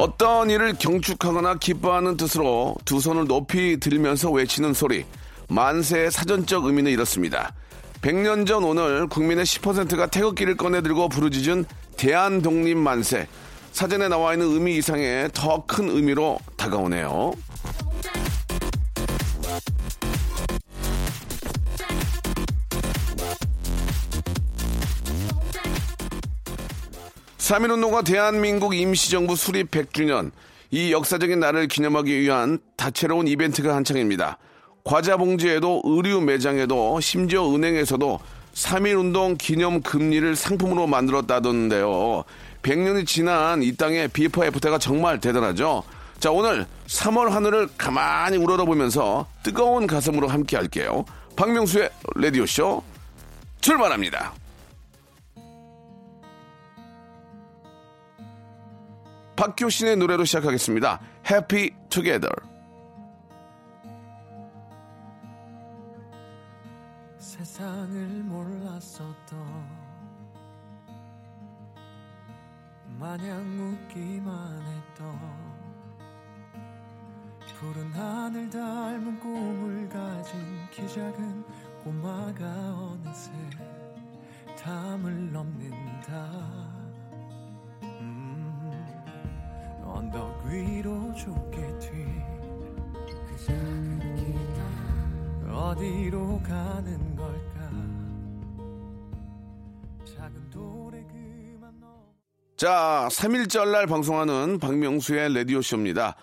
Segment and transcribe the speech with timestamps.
[0.00, 5.04] 어떤 일을 경축하거나 기뻐하는 뜻으로 두 손을 높이 들면서 외치는 소리.
[5.50, 7.52] 만세의 사전적 의미는 이렇습니다.
[8.00, 11.66] 100년 전 오늘 국민의 10%가 태극기를 꺼내들고 부르짖은
[11.98, 13.28] 대한독립 만세.
[13.72, 17.34] 사전에 나와 있는 의미 이상의 더 큰 의미로 다가오네요.
[27.50, 30.30] 3.1운동과 대한민국 임시정부 수립 100주년,
[30.70, 34.38] 이 역사적인 날을 기념하기 위한 다채로운 이벤트가 한창입니다.
[34.84, 38.20] 과자 봉지에도 의류 매장에도 심지어 은행에서도
[38.54, 42.22] 3.1운동 기념 금리를 상품으로 만들었다던데요.
[42.62, 45.82] 100년이 지난 이 땅의 비파 애프터가 정말 대단하죠.
[46.20, 51.04] 자, 오늘 3월 하늘을 가만히 우러러보면서 뜨거운 가슴으로 함께 할게요.
[51.34, 52.84] 박명수의 라디오쇼
[53.60, 54.39] 출발합니다.
[59.40, 61.00] 박효신의 노래로 시작하겠습니다.
[61.26, 62.30] Happy Together.
[67.16, 67.88] 세상을
[68.24, 69.40] 몰랐었던
[72.98, 73.40] 마냥
[73.88, 75.18] 웃기만 했던
[77.58, 80.38] 푸른 하늘 닮은 꿈을 가진
[80.70, 81.44] 키 작은
[81.82, 83.30] 꼬마가 어느새
[84.62, 86.69] 담을 넘는다
[89.94, 97.70] 언덕 위로 좁게 튄그 작은 길 어디로 가는 걸까
[100.04, 101.90] 작은 돌에 그만 넘
[102.56, 106.16] 자, 3일절 날 방송하는 박명수의 라디오쇼입니다.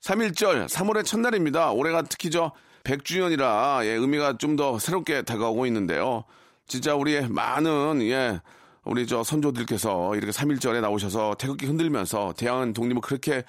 [0.00, 1.72] 3일절, 3월의 첫날입니다.
[1.72, 2.52] 올해가 특히 저
[2.84, 6.24] 100주년이라 예, 의미가 좀 더 새롭게 다가오고 있는데요.
[6.66, 8.40] 진짜 우리의 많은 예,
[8.84, 13.44] 우리 저 선조들께서 이렇게 3일절에 나오셔서 태극기 흔들면서 대한 독립을 그렇게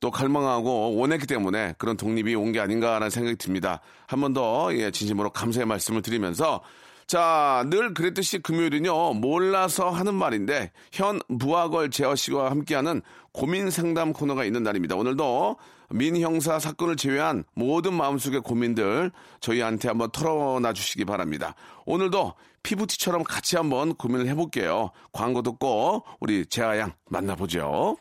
[0.00, 3.80] 또 갈망하고 원했기 때문에 그런 독립이 온 게 아닌가라는 생각이 듭니다.
[4.06, 6.62] 한 번 더 예, 진심으로 감사의 말씀을 드리면서
[7.06, 13.02] 자, 늘 그랬듯이 금요일은요, 몰라서 하는 말인데, 현 부하걸 제어 씨와 함께하는
[13.32, 14.96] 고민 상담 코너가 있는 날입니다.
[14.96, 15.56] 오늘도
[15.90, 19.10] 민 형사 사건을 제외한 모든 마음속의 고민들
[19.40, 21.54] 저희한테 한번 털어놔 주시기 바랍니다.
[21.84, 24.90] 오늘도 피부티처럼 같이 한번 고민을 해볼게요.
[25.12, 27.96] 광고 듣고 우리 재하양 만나보죠.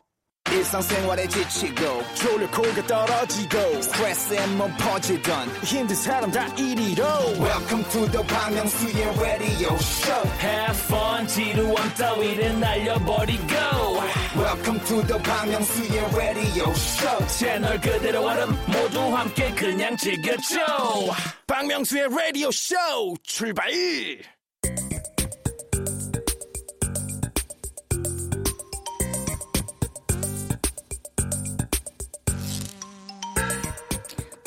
[0.52, 7.06] 일상생활에 지치고, 졸려 코가 떨어지고, 스트레스에 몸 퍼지던, 힘든 사람 다 이리로.
[7.40, 13.54] welcome to the Bang Myung-soo's radio show Have fun 지루함 따위를 날려버리고
[14.36, 20.58] welcome to the Bang Myung-soo's radio show 채널 그대로 얼음 모두 함께 그냥 즐겨줘
[21.48, 22.76] 박명수의 라디오 쇼
[23.24, 23.70] 출발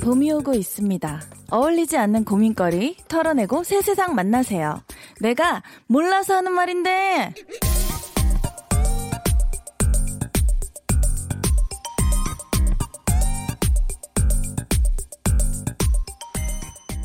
[0.04, 1.22] 봄이 오고 있습니다.
[1.50, 4.82] 어울리지 않는 고민거리 털어내고 새 세상 만나세요.
[5.22, 7.32] 내가 몰라서 하는 말인데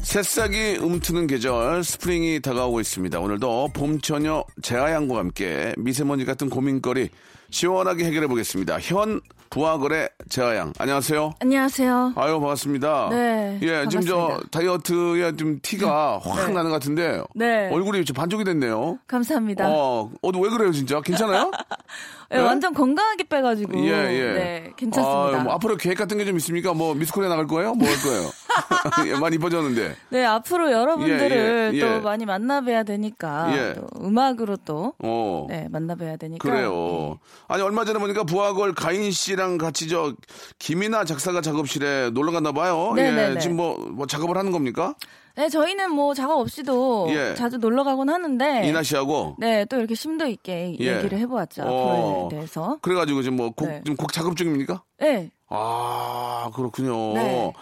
[0.03, 3.17] 새싹이 움트는 계절 스프링이 다가오고 있습니다.
[3.17, 7.09] 오늘도 봄처녀 재하양과 함께 미세먼지 같은 고민거리
[7.49, 8.79] 시원하게 해결해 보겠습니다.
[8.81, 11.33] 현 부하거래 재하양 안녕하세요.
[11.39, 12.13] 안녕하세요.
[12.15, 13.07] 아유 반갑습니다.
[13.09, 14.49] 네, 예, 지금 저 반갑습니다.
[14.51, 16.53] 다이어트에 좀 티가 확 네.
[16.53, 17.69] 나는 것 같은데 네.
[17.71, 18.99] 얼굴이 좀 반쪽이 됐네요.
[19.07, 19.67] 감사합니다.
[19.67, 21.01] 어, 어 왜 그래요 진짜?
[21.01, 21.49] 괜찮아요?
[22.31, 22.43] 네, 네?
[22.43, 24.33] 완전 건강하게 빼가지고 예, 예.
[24.33, 25.39] 네, 괜찮습니다.
[25.39, 26.73] 아, 뭐 앞으로 계획 같은 게 좀 있습니까?
[26.75, 27.73] 뭐 미스코리아 나갈 거예요?
[27.73, 28.29] 뭐 할 거예요?
[29.07, 29.95] 예, 많이 이뻐졌는데.
[30.09, 31.99] 네, 앞으로 여러분들을 예, 예, 또 예.
[31.99, 33.73] 많이 만나뵈야 되니까 예.
[33.73, 35.47] 또 음악으로 또 어.
[35.49, 37.17] 네, 만나뵈야 되니까 그래요.
[37.47, 40.13] 아니 얼마 전에 보니까 부하걸 가인 씨랑 같이 저
[40.59, 42.93] 김이나 작사가 작업실에 놀러 갔나 봐요.
[42.97, 43.39] 예, 네네네.
[43.39, 44.93] 지금 뭐, 뭐 작업을 하는 겁니까?
[45.35, 47.33] 네, 저희는 뭐 작업 없이도 예.
[47.35, 49.35] 자주 놀러 가곤 하는데 이나 씨하고.
[49.39, 50.97] 네, 또 이렇게 심도 있게 예.
[50.97, 51.63] 얘기를 해보았죠.
[51.63, 51.65] 어.
[51.65, 52.77] 앞으로에 대해서.
[52.81, 53.81] 그래가지고 지금 뭐 곡, 네.
[53.83, 54.83] 지금 곡 작업 중입니까?
[54.99, 57.13] 네, 아, 그렇군요.
[57.13, 57.53] 네.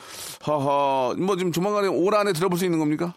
[0.42, 1.14] 하하.
[1.18, 3.14] 뭐 지금 조만간에 올 안에 들어볼 수 있는 겁니까?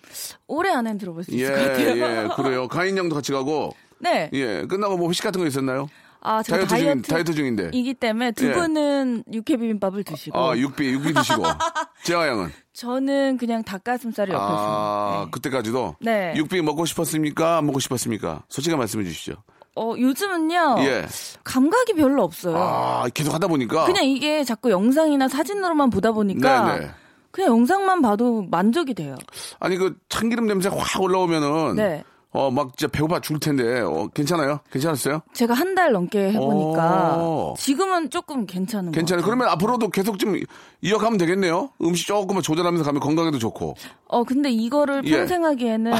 [0.46, 1.88] 올해 안엔 들어볼 수 예, 있을 것 같아요.
[1.88, 2.68] 예, 그래요.
[2.68, 3.74] 가인 양도 같이 가고.
[3.98, 4.30] 네.
[4.32, 5.88] 예, 끝나고 뭐 회식 같은 거 있었나요?
[6.22, 7.70] 아, 제가 다이어트, 중, 다이어트 다이어트 중인데.
[7.72, 8.52] 이기 때문에 두 예.
[8.52, 11.42] 분은 육회 비빔밥을 드시고 아, 육비, 육비 드시고.
[12.04, 12.52] 재하 양은?
[12.72, 14.56] 저는 그냥 닭가슴살을 옆에서.
[14.58, 15.30] 아, 네.
[15.30, 15.96] 그때까지도?
[16.00, 16.34] 네.
[16.36, 17.58] 육비 먹고 싶었습니까?
[17.58, 18.42] 안 먹고 싶었습니까?
[18.48, 19.34] 솔직히 말씀해 주시죠.
[19.76, 20.76] 어, 요즘은요.
[20.80, 21.06] 예.
[21.44, 22.56] 감각이 별로 없어요.
[22.56, 23.86] 아, 계속 하다 보니까.
[23.86, 26.90] 그냥 이게 자꾸 영상이나 사진으로만 보다 보니까 네네.
[27.30, 29.16] 그냥 영상만 봐도 만족이 돼요.
[29.58, 31.76] 아니, 그 참기름 냄새 확 올라오면은.
[31.76, 32.04] 네.
[32.32, 33.80] 어, 막 진짜 배고파 죽을 텐데.
[33.80, 34.60] 어, 괜찮아요?
[34.72, 35.22] 괜찮았어요?
[35.32, 37.54] 제가 한 달 넘게 해보니까 오.
[37.58, 39.24] 지금은 조금 괜찮은 거 괜찮아요.
[39.24, 40.36] 그러면 앞으로도 계속 좀
[40.82, 41.70] 이어가면 되겠네요.
[41.82, 43.74] 음식 조금만 조절하면서 가면 건강에도 좋고.
[44.08, 45.10] 어 근데 이거를 예.
[45.10, 45.92] 평생 하기에는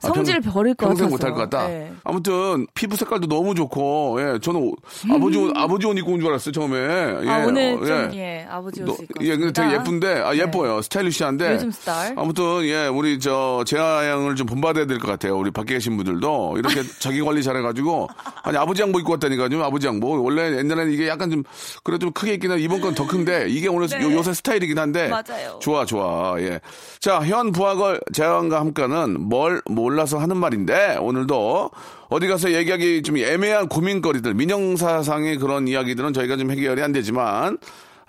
[0.00, 1.10] 성질 아, 평- 버릴 것 평생 같아서.
[1.10, 1.66] 못할 것 같다.
[1.68, 1.92] 네.
[2.04, 4.74] 아무튼 피부 색깔도 너무 좋고, 예, 저는 오-
[5.14, 6.76] 아버지 옷, 아버지 옷 입고 온 줄 알았어요 처음에.
[7.24, 9.74] 예, 아 오늘 어, 좀 예, 아버지 너- 옷을 입고 예, 근데 되게.
[9.74, 10.38] 예쁜데, 아, 네.
[10.38, 10.80] 예뻐요.
[10.82, 11.54] 스타일리시한데.
[11.54, 12.14] 요즘 스타일.
[12.18, 15.19] 아무튼, 예, 우리 저, 재하 양을 좀 본받아야 될 것 같아요.
[15.28, 16.54] 우리 밖에 계신 분들도.
[16.58, 18.08] 이렇게 자기 관리 잘해가지고.
[18.42, 19.62] 아니, 아버지 양복 입고 왔다니까요.
[19.62, 20.24] 아버지 양복.
[20.24, 21.42] 원래 옛날에는 이게 약간 좀,
[21.84, 24.02] 그래도 좀 크게 입긴 한 이번 건 더 큰데, 이게 오늘 네.
[24.02, 25.08] 요, 요새 스타일이긴 한데.
[25.08, 25.58] 맞아요.
[25.60, 26.40] 좋아, 좋아.
[26.40, 26.60] 예.
[26.98, 31.70] 자, 현 부하걸 재han과 함께는 뭘 몰라서 하는 말인데, 오늘도
[32.08, 37.58] 어디 가서 얘기하기 좀 애매한 고민거리들, 민영사상의 그런 이야기들은 저희가 좀 해결이 안 되지만,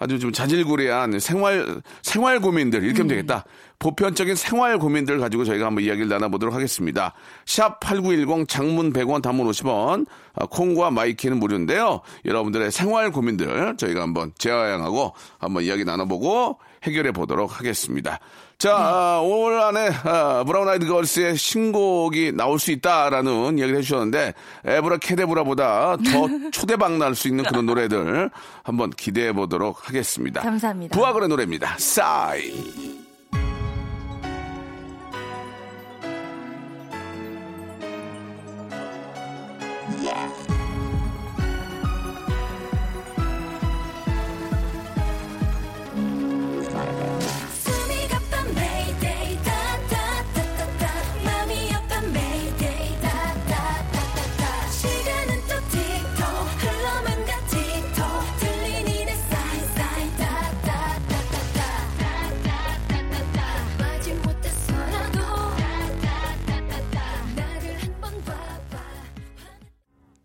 [0.01, 3.45] 아주 좀 자질구레한 생활, 생활 고민들, 이렇게 하면 되겠다.
[3.77, 7.13] 보편적인 생활 고민들 가지고 저희가 한번 이야기를 나눠보도록 하겠습니다.
[7.45, 12.01] 샵 8910 장문 100원 단문 50원, 아, 콩과 my K는 무료인데요.
[12.25, 18.19] 여러분들의 생활 고민들 저희가 한번 재하양하고 한번 이야기 나눠보고 해결해 보도록 하겠습니다.
[18.61, 24.35] 자, 아, 올 안에 아, 브라운 아이드 걸스의 신곡이 나올 수 있다라는 이야기를 해주셨는데
[24.65, 28.29] Abracadabra보다 더 초대박 날 수 있는 그런 노래들
[28.61, 30.41] 한번 기대해 보도록 하겠습니다.
[30.41, 30.95] 감사합니다.
[30.95, 31.75] 브아걸의 노래입니다.
[31.79, 33.00] 싸이.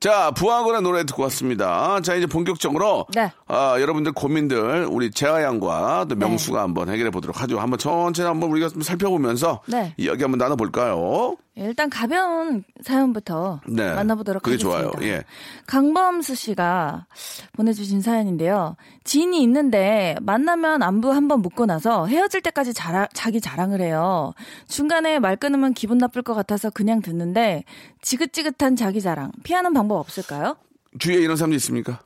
[0.06, 2.00] 자, 부하걸의 노래 듣고 왔습니다.
[2.00, 3.32] 자, 이제 본격적으로 네.
[3.48, 7.58] 아, 여러분들 고민들 우리 재하 양과 또 명수가 한번 해결해 보도록 하죠.
[7.58, 9.94] 한번 천천히 한번 우리가 좀 살펴보면서 네.
[9.96, 11.34] 이야기 한번 나눠 볼까요?
[11.58, 13.94] 예, 일단 가벼운 사연부터 네.
[13.94, 14.90] 만나보도록 그게 하겠습니다.
[14.90, 15.08] 좋아요.
[15.10, 15.24] 예.
[15.66, 17.06] 강범수 씨가
[17.52, 18.76] 보내주신 사연인데요.
[19.04, 24.34] 지인이 있는데 만나면 안부 한번 묻고 나서 헤어질 때까지 자라, 자기 자랑을 해요.
[24.68, 27.64] 중간에 말 끊으면 기분 나쁠 것 같아서 그냥 듣는데
[28.02, 30.56] 지긋지긋한 자기 자랑 피하는 방법 없을까요?
[30.98, 32.00] 주위에 이런 사람도 있습니까?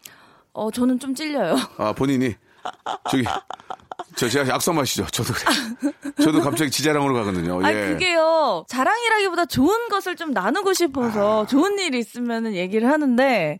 [0.52, 1.56] 어 저는 좀 찔려요.
[1.76, 2.34] 아, 본인이
[3.10, 3.24] 저기
[4.16, 5.06] 저 제가 약속 마시죠.
[5.06, 6.12] 저도 그래.
[6.22, 7.64] 저도 갑자기 지자랑으로 가거든요.
[7.64, 7.88] 아 예.
[7.88, 10.74] 그게요 자랑이라기보다 좋은 것을 좀 나누고 아.
[10.74, 13.58] 싶어서 좋은 일이 있으면은 얘기를 하는데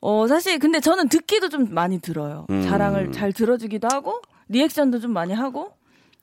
[0.00, 2.46] 어 사실 근데 저는 듣기도 좀 많이 들어요.
[2.50, 2.62] 음.
[2.62, 5.72] 자랑을 잘 들어주기도 하고 리액션도 좀 많이 하고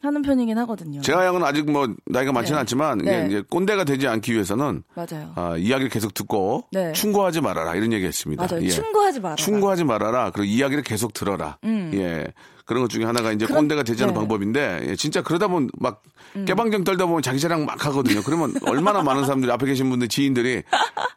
[0.02, 1.02] 하는 편이긴 하거든요.
[1.02, 2.60] 재하 양은 아직 뭐 나이가 많지는 네.
[2.62, 3.26] 않지만 네.
[3.28, 5.32] 이제 꼰대가 되지 않기 위해서는 맞아요.
[5.36, 6.92] 아, 이야기를 계속 듣고 네.
[6.94, 8.46] 충고하지 말아라 이런 얘기했습니다.
[8.48, 8.64] 맞아요.
[8.64, 8.70] 예.
[8.70, 9.36] 충고하지 마라.
[9.36, 10.30] 충고하지 말아라.
[10.32, 11.58] 그리고 이야기를 계속 들어라.
[11.66, 12.26] 예.
[12.66, 14.20] 그런 것 중에 하나가 이제 그런- 꼰대가 되지 않는 네.
[14.20, 14.22] 음.
[14.22, 16.02] 방법인데, 예, 진짜 그러다 보면 막
[16.48, 18.22] 깨방정 떨다 보면 자기 자랑 막 하거든요.
[18.24, 20.64] 그러면 얼마나 많은 사람들이 앞에 계신 분들 지인들이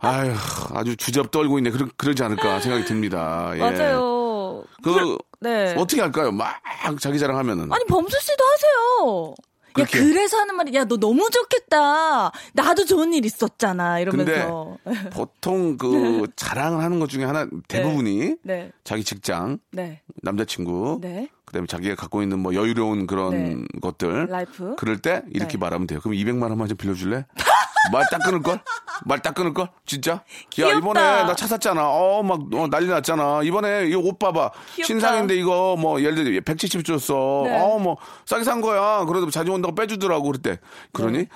[0.01, 0.33] 아유
[0.75, 1.71] 아주 주접 떨고 있네.
[1.71, 3.51] 그러, 그러지 않을까 생각이 듭니다.
[3.55, 3.59] 예.
[3.59, 4.65] 맞아요.
[4.83, 5.75] 그 네.
[5.77, 6.31] 어떻게 할까요?
[6.33, 6.55] 막
[7.01, 7.73] 자기 자랑하면은.
[7.73, 9.31] 아니 범수 씨도 하세요.
[9.31, 9.35] 야
[9.73, 10.01] 그렇게.
[10.01, 12.31] 그래서 하는 말이 야 너 너무 좋겠다.
[12.53, 14.77] 나도 좋은 일 있었잖아 근데 이러면서.
[15.13, 18.71] 보통 그 자랑을 하는 것 중에 하나 대부분이 네.
[18.85, 20.01] 자기 직장, 네.
[20.23, 21.29] 남자친구, 네.
[21.49, 23.57] 그다음에 자기가 갖고 있는 뭐 여유로운 그런 네.
[23.83, 24.77] 것들 life.
[24.77, 25.59] 그럴 때 이렇게 네.
[25.59, 26.01] 말하면 돼요.
[26.01, 27.27] 그럼 200만 원만 좀 빌려줄래?
[27.93, 28.61] 말 딱 끊을 걸?
[29.07, 29.69] 말 딱 끊을 걸?
[29.87, 30.13] 진짜?
[30.13, 30.79] 야 귀엽다.
[30.79, 31.89] 이번에 나 차 샀잖아.
[31.89, 33.43] 어막 어, 난리 났잖아.
[33.45, 34.51] 이번에 이 옷 봐봐.
[34.75, 34.87] 귀엽다.
[34.87, 37.43] 신상인데 이거 뭐 예를 들어 170 줬어.
[37.47, 37.59] 네.
[37.59, 39.05] 어뭐 싸게 산 거야.
[39.07, 40.59] 그래도 자주 온다고 빼주더라고 그랬대.
[40.93, 41.29] 그러니 네.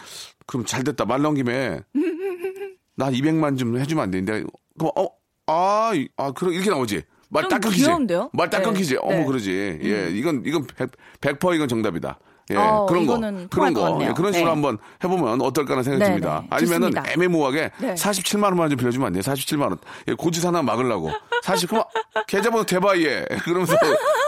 [0.47, 1.05] 그럼 잘 됐다.
[1.07, 1.81] 말 나온 김에
[2.97, 4.45] 나 200만 좀 해주면 안 되는데.
[4.79, 5.09] 그럼 어
[5.49, 7.03] 아 아, 그럼 이렇게 나오지.
[7.33, 7.85] 말좀딱 끊기지.
[7.85, 8.31] 귀여운데요?
[8.33, 8.65] 말딱 네.
[8.67, 8.97] 끊기지.
[9.01, 9.25] 어머 네.
[9.25, 9.81] 그러지.
[9.83, 12.19] 예, 이건 이건 100, 100% 이건 정답이다.
[12.51, 13.15] 예, 어, 그런 거,
[13.49, 13.99] 그런 거.
[14.03, 14.55] 예, 그런 식으로 네.
[14.55, 16.41] 한번 해보면 어떨까라는 생각이 네, 듭니다.
[16.43, 16.47] 네.
[16.51, 17.13] 아니면은 좋습니다.
[17.13, 17.95] 애매모호하게 네.
[17.95, 19.23] 47만 원만 좀 빌려주면 안 돼요?
[19.23, 19.79] 47만 원.
[20.09, 21.11] 예, 고지서 하나 막으려고.
[21.45, 21.85] 40, 그럼
[22.27, 23.75] 계좌번호 대바이에 그러면서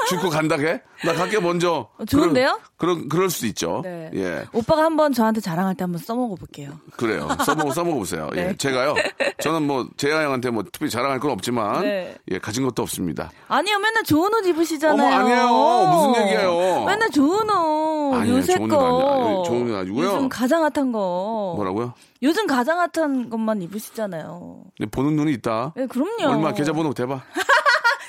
[0.09, 0.81] 죽고 간다게?
[1.05, 1.89] 나 갈게 먼저.
[1.99, 2.61] 어, 좋은데요?
[2.77, 3.81] 그런, 그럴 수도 있죠.
[3.85, 4.11] 네.
[4.15, 4.45] 예.
[4.53, 6.73] 오빠가 한번 저한테 자랑할 때 한번 써먹어 볼게요.
[6.97, 7.29] 그래요.
[7.45, 8.29] 써먹어, 써먹어 보세요.
[8.37, 8.49] 예.
[8.49, 8.57] 네.
[8.57, 8.95] 제가요.
[9.41, 12.15] 저는 뭐, 재하 형한테 뭐, 특별히 자랑할 건 없지만, 네.
[12.31, 13.31] 예, 가진 것도 없습니다.
[13.49, 15.07] 아니요, 맨날 좋은 옷 입으시잖아요.
[15.07, 15.93] 어머, 아니에요.
[16.09, 16.85] 무슨 얘기예요?
[16.85, 18.15] 맨날 좋은 옷.
[18.15, 18.77] 아니에요, 요새 좋은 거.
[18.77, 19.43] 옷 아니에요.
[19.45, 20.07] 좋은 옷 아니고요.
[20.07, 21.55] 요즘 가장 핫한 거.
[21.57, 21.95] 뭐라고요?
[22.23, 24.63] 요즘 가장 핫한 것만 입으시잖아요.
[24.91, 25.73] 보는 눈이 있다.
[25.77, 26.27] 네, 그럼요.
[26.35, 27.23] 얼마 계좌번호 대봐.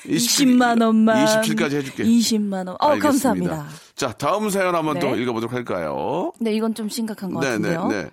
[0.07, 1.25] 20만 원만.
[1.25, 2.03] 27까지 해줄게.
[2.03, 2.69] 20만 원.
[2.69, 3.07] 어, 알겠습니다.
[3.09, 3.65] 감사합니다.
[3.95, 4.99] 자, 다음 사연 한번 네.
[4.99, 6.31] 또 읽어보도록 할까요?
[6.39, 7.87] 네, 이건 좀 심각한 것 네, 네, 같은데요.
[7.87, 8.09] 네.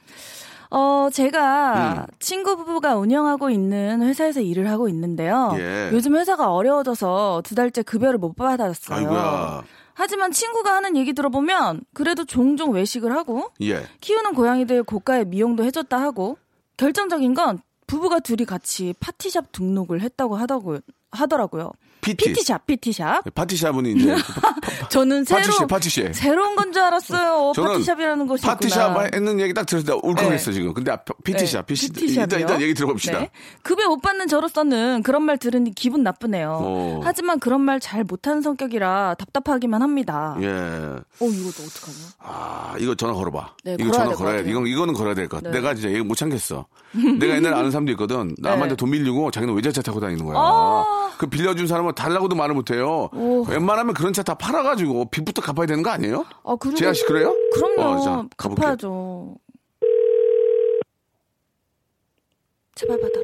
[0.71, 2.15] 어, 제가 음.
[2.19, 5.55] 친구 부부가 운영하고 있는 회사에서 일을 하고 있는데요.
[5.59, 5.91] 예.
[5.93, 8.99] 요즘 회사가 어려워져서 두 달째 급여를 못 받았어요.
[8.99, 9.65] 아이고야.
[9.93, 13.83] 하지만 친구가 하는 얘기 들어보면 그래도 종종 외식을 하고 예.
[14.01, 16.39] 키우는 고양이들 고가의 미용도 해줬다 하고
[16.79, 20.79] 결정적인 건 부부가 둘이 같이 파티샵 등록을 했다고 하더고,
[21.13, 21.71] 하더라고요.
[22.01, 22.33] PT.
[22.33, 23.33] PT샵, PT샵.
[23.33, 24.17] 파티샵은 이제
[24.91, 26.15] 저는 새로 파티시, 파티시.
[26.15, 27.53] 새로운 건 줄 알았어요.
[27.55, 29.15] 저는 파티샵이라는 것이 파티샵.
[29.15, 30.53] 했는 얘기 딱 들었을 때 울컥했어 네.
[30.53, 30.75] 지금.
[30.75, 32.23] 근데 아, PT샵, 네, PT, PT샵이요?
[32.25, 33.21] 일단 일단 얘기 들어봅시다.
[33.21, 33.31] 네.
[33.63, 36.51] 급여 못 받는 저로서는 그런 말 들으니 기분 나쁘네요.
[36.65, 37.01] 오.
[37.05, 40.37] 하지만 그런 말 잘 못하는 성격이라 답답하기만 합니다.
[40.41, 40.47] 예.
[40.49, 41.99] 어, 이것도 어떡하냐?
[42.19, 43.55] 아, 이거 전화 걸어봐.
[43.65, 44.51] 네, 이거 전화 걸어야 돼.
[44.51, 45.51] 이건 이거는 걸어야 될 것 같아.
[45.53, 45.61] 네.
[45.61, 46.67] 내가 진짜 얘기 못 참겠어.
[47.21, 48.35] 내가 옛날에 아는 사람도 있거든.
[48.43, 48.77] 남한테 네.
[48.77, 50.37] 돈 빌리고 자기는 외제차 타고 다니는 거야.
[50.37, 51.02] 아.
[51.19, 53.09] 그 빌려준 사람은 달라고도 말을 못해요.
[53.13, 53.45] 오.
[53.49, 56.25] 웬만하면 그런 차 다 팔아가지고 빚부터 갚아야 되는 거 아니에요?
[56.45, 57.35] 아, 그리고 재하 씨 그래요?
[57.55, 57.83] 그럼요.
[57.83, 58.25] 어, 자.
[58.37, 59.35] 갚아야죠.
[62.75, 63.23] 제발 받아라.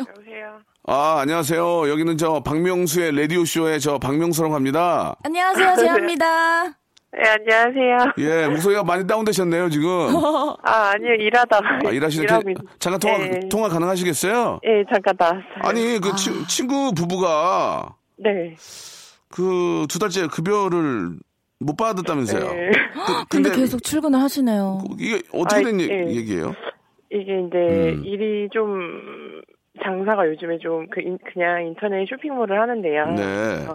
[0.00, 0.60] 여보세요.
[0.84, 1.88] 아, 안녕하세요.
[1.88, 5.16] 여기는 저 박명수의 라디오 쇼의 저 박명수라고 합니다.
[5.24, 6.78] 안녕하세요, 재합니다.
[7.12, 8.12] 네, 안녕하세요.
[8.18, 9.88] 예, 목소리가 많이 다운되셨네요, 지금.
[10.62, 11.80] 아, 아니요, 일하다가.
[11.86, 12.56] 아, 일하시는 일하고 게 있...
[12.78, 13.40] 잠깐 통화, 네.
[13.48, 14.60] 통화 가능하시겠어요?
[14.64, 15.42] 예, 잠깐 나왔어요.
[15.62, 18.54] 아니, 그 친- 친구 부부가 네.
[19.30, 21.16] 그 두 달째 급여를
[21.60, 22.52] 못 받았다면서요.
[22.52, 22.70] 네.
[23.06, 24.80] 그, 근데 계속 출근을 하시네요.
[24.98, 26.14] 이게 어떻게 된 아, 얘- 예.
[26.16, 26.54] 얘기예요?
[27.10, 27.56] 이게 이제
[27.94, 28.02] 음.
[28.04, 29.40] 일이 좀,
[29.82, 33.06] 장사가 요즘에 좀 그, 인- 그냥 인터넷 쇼핑몰을 하는데요.
[33.12, 33.66] 네.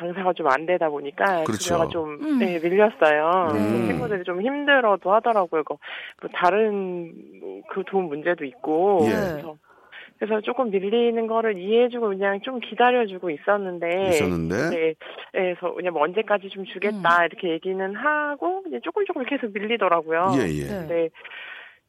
[0.00, 1.74] 장사가 좀 안 되다 보니까 그렇죠.
[1.74, 2.38] 급여가 좀 음.
[2.38, 3.48] 네, 밀렸어요.
[3.52, 3.86] 음.
[3.86, 5.62] 친구들이 좀 힘들어도 하더라고요.
[5.64, 5.74] 그,
[6.22, 7.12] 뭐 다른
[7.72, 9.00] 그 돈 문제도 있고.
[9.04, 9.10] 예.
[9.10, 9.56] 그래서,
[10.18, 14.08] 그래서 조금 밀리는 거를 이해해주고 그냥 좀 기다려주고 있었는데.
[14.10, 14.94] 있었는데 네,
[15.32, 20.32] 그래서 그냥 뭐 언제까지 좀 주겠다 이렇게 얘기는 하고 이제 조금 조금 계속 밀리더라고요.
[20.36, 20.62] 예, 예.
[20.64, 20.68] 네.
[20.68, 21.08] 근데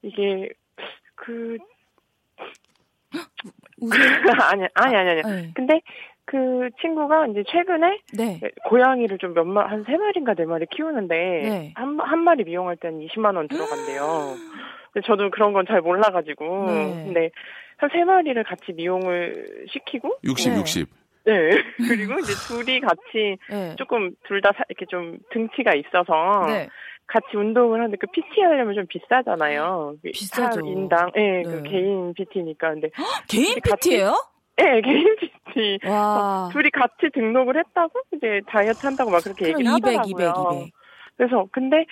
[0.04, 0.50] 이게
[1.16, 1.58] 그?
[4.52, 5.22] 아니 아니 아니 아니.
[5.24, 5.52] 네.
[5.56, 5.82] 근데
[6.26, 8.40] 그 친구가 이제 최근에 네.
[8.66, 11.74] 고양이를 좀 몇 마, 한세 마리인가 네 마리 키우는데, 네.
[11.76, 14.36] 한, 한 마리 미용할 때는 20만 원 들어간대요.
[14.94, 17.04] 근데 저도 그런 건 잘 몰라가지고, 네.
[17.06, 17.30] 근데
[17.78, 20.60] 한 세 마리를 같이 미용을 시키고, 60, 네.
[20.60, 20.90] 60.
[21.26, 21.34] 네.
[21.90, 23.76] 그리고 이제 둘이 같이 네.
[23.78, 26.68] 조금 둘 다 이렇게 좀 등치가 있어서, 네.
[27.08, 29.96] 같이 운동을 하는데 그 PT 하려면 좀 비싸잖아요.
[30.02, 30.60] 그 비싸죠.
[30.60, 31.44] 한 인당, 예, 네.
[31.44, 32.70] 그 개인 PT니까.
[32.70, 32.90] 근데,
[33.28, 34.14] 개인 같이- PT예요?
[34.62, 35.80] 예, 개인 PT.
[35.88, 36.50] 와.
[36.52, 40.12] 둘이 같이 등록을 했다고 이제 다이어트 한다고 막 그렇게 얘기를 200, 하더라고요.
[40.12, 40.28] 200,
[40.62, 40.72] 200.
[41.18, 41.86] 그래서 근데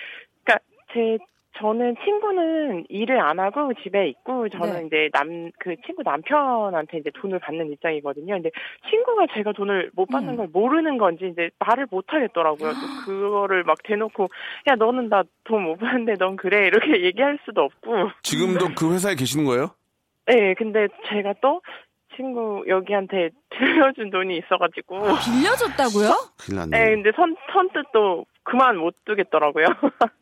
[0.44, 1.18] 그러니까 제
[1.58, 4.86] 저는 친구는 일을 안 하고 집에 있고 저는 네.
[4.86, 8.34] 이제 남 그 친구 남편한테 이제 돈을 받는 입장이거든요.
[8.34, 8.50] 근데
[8.88, 10.36] 친구가 제가 돈을 못 받는 음.
[10.38, 12.70] 걸 모르는 건지 이제 말을 못 하겠더라고요.
[12.70, 14.28] 또 그거를 막 대놓고
[14.70, 18.10] 야 너는 나 돈 못 받는데 넌 그래 이렇게 얘기할 수도 없고.
[18.22, 19.70] 지금도 그 회사에 계시는 거예요?
[20.26, 21.60] 네, 근데 제가 또
[22.24, 25.00] 친구 여기한테 빌려준 돈이 있어가지고.
[25.24, 26.14] 빌려줬다고요?
[26.38, 26.78] 큰일 났네.
[26.78, 29.66] 네, 근데 선, 선뜻 또 그만 못 두겠더라고요.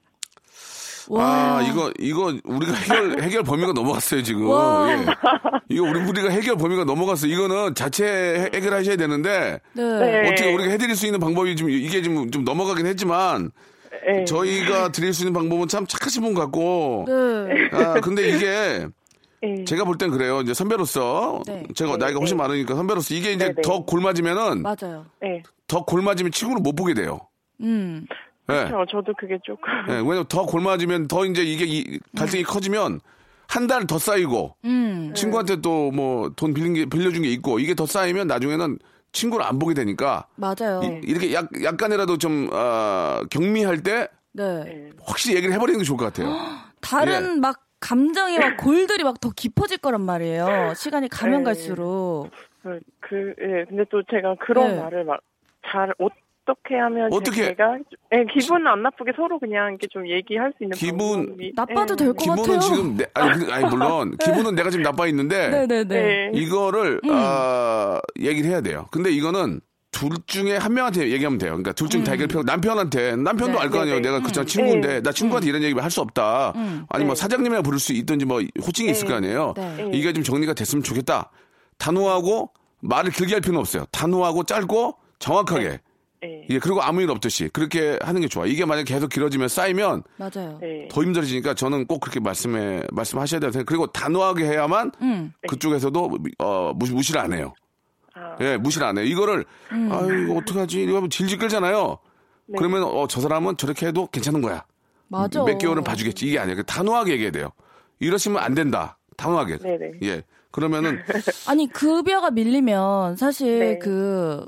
[1.11, 4.47] 아, 이거, 이거, 우리가 해결, 해결 범위가 넘어갔어요, 지금.
[4.51, 4.91] 와.
[4.93, 4.97] 예.
[5.71, 7.27] 이거 우리, 우리가 해결 범위가 넘어갔어.
[7.27, 9.83] 이거는 자체 해- 해결하셔야 되는데, 네.
[9.83, 10.31] 네.
[10.31, 13.51] 어떻게 우리가 해드릴 수 있는 방법이 좀, 이게 좀, 좀 넘어가긴 했지만,
[14.07, 14.25] 네.
[14.27, 17.71] 저희가 드릴 수 있는 방법은 참 착하신 분 같고, 네.
[17.73, 18.87] 아, 근데 이게,
[19.43, 19.65] 네.
[19.65, 20.41] 제가 볼 땐 그래요.
[20.41, 21.63] 이제 선배로서, 네.
[21.75, 22.43] 제가 네, 나이가 훨씬 네.
[22.43, 23.63] 많으니까 선배로서 이게 이제 네, 네.
[23.63, 25.07] 더 골맞으면은, 맞아요.
[25.21, 25.43] 네.
[25.67, 27.21] 더 골맞으면 친구를 못 보게 돼요.
[27.61, 28.07] 음.
[28.51, 28.67] 예.
[28.71, 29.63] 저, 저도 그게 조금.
[29.91, 33.01] 예, 왜냐면 더 골맞으면 더 이제 이게 이- 갈등이 커지면
[33.47, 35.13] 한 달 더 쌓이고 음.
[35.15, 38.79] 친구한테 또 뭐 돈 빌린 게 빌려준 게 있고 이게 더 쌓이면 나중에는
[39.13, 40.81] 친구를 안 보게 되니까 맞아요.
[41.05, 44.65] 이, 렇게 약, 약간이라도 좀 어, 경미할 때 네.
[44.65, 44.91] 네.
[45.05, 46.35] 확실히 얘기를 해버리는 게 좋을 것 같아요.
[46.81, 47.41] 다른 예.
[47.41, 50.73] 막 감정이 막 골들이 막 더 깊어질 거란 말이에요.
[50.77, 51.45] 시간이 가면 네.
[51.45, 52.29] 갈수록.
[52.63, 54.81] 그, 그, 예, 근데 또 제가 그런 네.
[54.83, 56.13] 말을 막잘못
[56.51, 57.45] 어떻게 하면 어떻게?
[57.45, 57.77] 제가
[58.11, 62.05] 네, 기분 안 나쁘게 서로 그냥 이렇게 좀 얘기할 수 있는 기분- 방법이- 나빠도 네.
[62.07, 62.37] 될것 같아요.
[62.43, 64.17] 기분은 지금 내, 아니, 근데- 아니 물론
[64.47, 65.85] 기분은 내가 지금 나빠 있는데 네네네.
[65.85, 66.31] 네.
[66.33, 68.87] 이거를 아, 얘기를 해야 돼요.
[68.91, 69.61] 근데 이거는
[69.99, 71.51] 둘 중에 한 명한테 얘기하면 돼요.
[71.51, 73.59] 그러니까 둘중다 해결 필요 남편한테 남편도 네.
[73.65, 73.97] 알거 아니에요.
[73.97, 74.09] 네, 네.
[74.11, 75.03] 내가 그냥 친구인데 네.
[75.03, 76.53] 나 친구한테 이런 얘기 할 수 없다.
[76.91, 77.21] 아니 뭐 네.
[77.21, 79.55] 사장님이라 부를 수 있든지 뭐 호칭이 있을 거 아니에요.
[79.57, 79.91] 네.
[79.95, 81.31] 이게 좀 정리가 됐으면 좋겠다.
[81.79, 82.51] 단호하고
[82.81, 83.87] 말을 길게 할 필요는 없어요.
[83.91, 85.81] 단호하고 짧고 정확하게.
[86.21, 86.47] 네.
[86.51, 88.45] 예, 그리고 아무 일 없듯이 그렇게 하는 게 좋아.
[88.47, 90.59] 이게 만약 에 계속 길어지면 쌓이면 맞아요.
[90.61, 90.87] 네.
[90.91, 93.51] 더 힘들어지니까 저는 꼭 그렇게 말씀해 말씀하셔야 돼요.
[93.67, 95.33] 그리고 단호하게 해야만 음.
[95.49, 97.55] 그쪽에서도 어 무시, 무시를 안 해요.
[98.19, 99.05] 아, 예, 무시를 안 해요.
[99.07, 99.89] 이거를 음.
[99.93, 100.83] 아유 이거 어떡하지?
[100.83, 101.99] 이거 하면 질질 끌잖아요.
[102.47, 102.55] 네.
[102.59, 104.65] 그러면 어 저 사람은 저렇게 해도 괜찮은 거야.
[105.09, 105.43] 맞아.
[105.45, 106.27] 몇 개월은 봐주겠지.
[106.27, 106.63] 이게 아니에요.
[106.65, 107.51] 단호하게 얘기해야 돼요.
[108.01, 108.99] 이러시면 안 된다.
[109.17, 109.59] 단호하게.
[109.59, 109.91] 네네.
[110.05, 110.23] 예.
[110.51, 110.99] 그러면은
[111.49, 113.79] 아니 급여가 밀리면 사실 네.
[113.79, 114.47] 그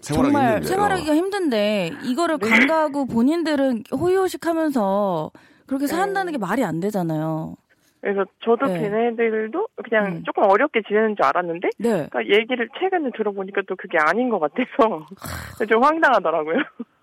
[0.00, 0.68] 생활하기 정말 힘든데요.
[0.68, 2.48] 생활하기가 힘든데 이거를 네.
[2.48, 5.30] 간과하고 본인들은 호의호식하면서
[5.66, 7.56] 그렇게 산다는 게 말이 안 되잖아요.
[8.02, 8.80] 그래서 저도 네.
[8.80, 10.22] 걔네들도 그냥 음.
[10.24, 12.08] 조금 어렵게 지내는 줄 알았는데 네.
[12.10, 15.06] 그러니까 얘기를 최근에 들어보니까 또 그게 아닌 것 같아서
[15.70, 16.56] 좀 황당하더라고요.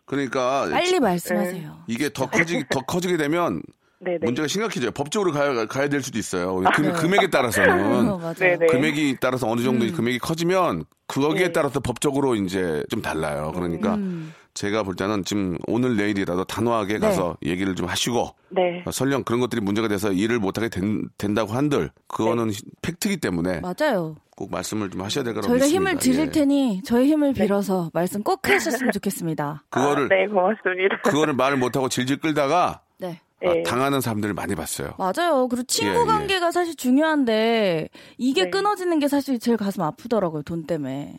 [0.05, 1.85] 그러니까 빨리 말씀하세요.
[1.87, 3.61] 이게 더 커지 더 커지게 되면
[3.99, 4.19] 네네.
[4.21, 4.91] 문제가 심각해져요.
[4.91, 6.55] 법적으로 가야, 가야 될 수도 있어요.
[6.75, 6.91] 금, 네.
[6.91, 8.33] 금액에 어, 따라서는 맞아요.
[8.35, 8.67] 네네.
[8.67, 11.51] 금액이 따라서 어느 정도 의 금액이 커지면 거기에 네.
[11.53, 13.53] 따라서 법적으로 이제 좀 달라요.
[13.55, 14.33] 그러니까 음.
[14.59, 16.99] 제가 볼 때는 지금 오늘 내일이라도 단호하게 네.
[16.99, 18.83] 가서 얘기를 좀 하시고 네.
[18.85, 22.51] 어, 설령 그런 것들이 문제가 돼서 일을 못하게 된, 된다고 한들 그거는
[22.81, 24.17] 팩트기 때문에 맞아요.
[24.35, 25.91] 꼭 말씀을 좀 하셔야 될 거라고 저희가 믿습니다.
[25.91, 26.31] 힘을 드릴 예.
[26.31, 29.63] 테니 저희 힘을 빌어서 말씀 꼭 하셨으면 좋겠습니다.
[29.71, 31.01] 그거를 아, 네, 고맙습니다.
[31.05, 33.21] 그거를 말을 못하고 질질 끌다가 네.
[33.45, 33.63] 아, 네.
[33.63, 34.89] 당하는 사람들을 많이 봤어요.
[34.97, 35.47] 맞아요.
[35.47, 36.05] 그리고 친구 예, 예.
[36.05, 37.87] 관계가 사실 중요한데
[38.17, 38.49] 이게 네.
[38.49, 40.41] 끊어지는 게 사실 제일 가슴 아프더라고요.
[40.43, 41.17] 돈 때문에.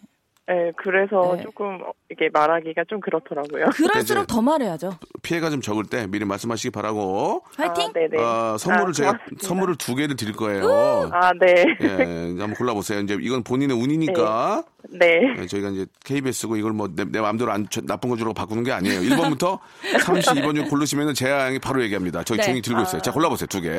[0.51, 1.43] 네, 그래서 네.
[1.45, 1.79] 조금
[2.11, 3.67] 이게 말하기가 좀 그렇더라고요.
[3.67, 4.91] 그럴수록 더 말해야죠.
[5.23, 7.91] 피해가 좀 적을 때 미리 말씀하시기 바라고 화이팅!
[7.91, 8.21] 아, 네네.
[8.21, 9.47] 어, 선물을 아, 제가 고맙습니다.
[9.47, 11.09] 선물을 두 개를 드릴 거예요.
[11.13, 11.55] 아, 네.
[11.83, 12.99] 예, 이제 한번 골라보세요.
[12.99, 14.65] 이제 이건 본인의 운이니까
[14.99, 15.21] 네.
[15.39, 19.03] 예, 저희가 이제 KBS고 이걸 뭐내 마음대로 안, 저- 나쁜 거 주라고 바꾸는 게 아니에요.
[19.03, 19.61] 1번부터
[20.03, 22.25] 32번 중 고르시면 제가 양이 바로 얘기합니다.
[22.25, 22.43] 저희 네.
[22.45, 23.01] 종이 들고 있어요.
[23.03, 23.47] 자, 골라보세요.
[23.47, 23.71] 두 개.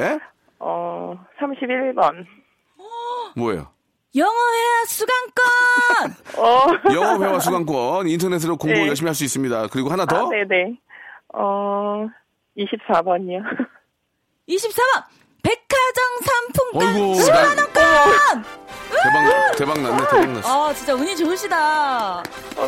[0.59, 2.25] 어, 31번.
[3.35, 3.67] 뭐예요?
[4.15, 6.43] 영어회화 수강권!
[6.43, 8.87] 어, 영어 회화 수강권 인터넷으로 공부 네.
[8.87, 9.67] 열심히 할 수 있습니다.
[9.67, 10.27] 그리고 하나 아, 더.
[10.29, 10.77] 네네.
[11.33, 12.07] 어,
[12.57, 13.41] 24번이요.
[14.49, 15.03] 24번!
[15.43, 18.43] 백화점 상품권 어이구, 10만 원권!
[19.03, 19.97] 대박 대박 났네.
[20.09, 20.69] 대박 났어.
[20.69, 22.19] 아, 진짜 운이 좋으시다.
[22.19, 22.23] 어,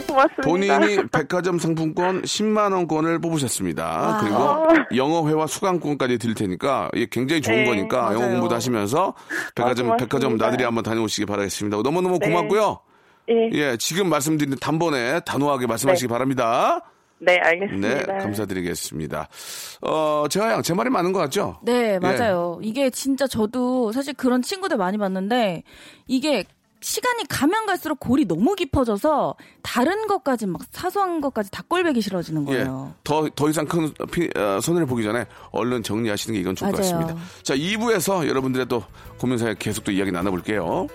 [0.07, 0.41] 고맙습니다.
[0.43, 3.83] 본인이 백화점 상품권 10만 원권을 뽑으셨습니다.
[3.85, 4.17] 와.
[4.19, 8.31] 그리고 영어 회화 수강권까지 드릴 테니까 이게 굉장히 좋은 네, 거니까 영어 맞아요.
[8.31, 9.13] 공부도 하시면서
[9.53, 9.97] 백화점 아.
[9.97, 11.77] 백화점 나들이 한번 다녀오시기 바라겠습니다.
[11.83, 12.27] 너무너무 네.
[12.29, 12.79] 고맙고요.
[13.29, 13.49] 예.
[13.53, 16.81] 예, 지금 말씀드린 단번에 단호하게 말씀하시기 바랍니다.
[17.25, 18.17] 네, 네, 알겠습니다.
[18.19, 19.27] 감사드리겠습니다.
[19.81, 21.57] 어, 제가 양, 제 말이 맞는 것 같죠?
[21.63, 22.59] 네, 맞아요.
[22.61, 25.63] 이게 진짜 저도 사실 그런 친구들 많이 봤는데
[26.07, 26.45] 이게
[26.81, 32.45] 시간이 가면 갈수록 골이 너무 깊어져서 다른 것까지 막 사소한 것까지 다 꼴배기 싫어지는 예.
[32.45, 32.93] 거예요.
[33.05, 36.81] 더, 더 이상 큰 피- 어, 손해를 보기 전에 얼른 정리하시는 게 이건 좋을 것
[36.81, 36.97] 맞아요.
[37.05, 37.23] 같습니다.
[37.41, 38.83] 자, 2부에서 여러분들의 또
[39.17, 40.87] 고민사에 계속 또 이야기 나눠볼게요.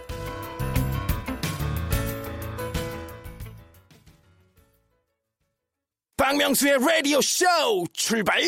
[6.48, 7.44] 박명수의 라디오 쇼
[7.92, 8.40] 출발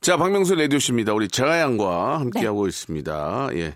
[0.00, 1.12] 자, 박명수 레디오씨입니다.
[1.12, 2.18] 우리 재하양과 네.
[2.18, 3.48] 함께하고 있습니다.
[3.54, 3.74] 예.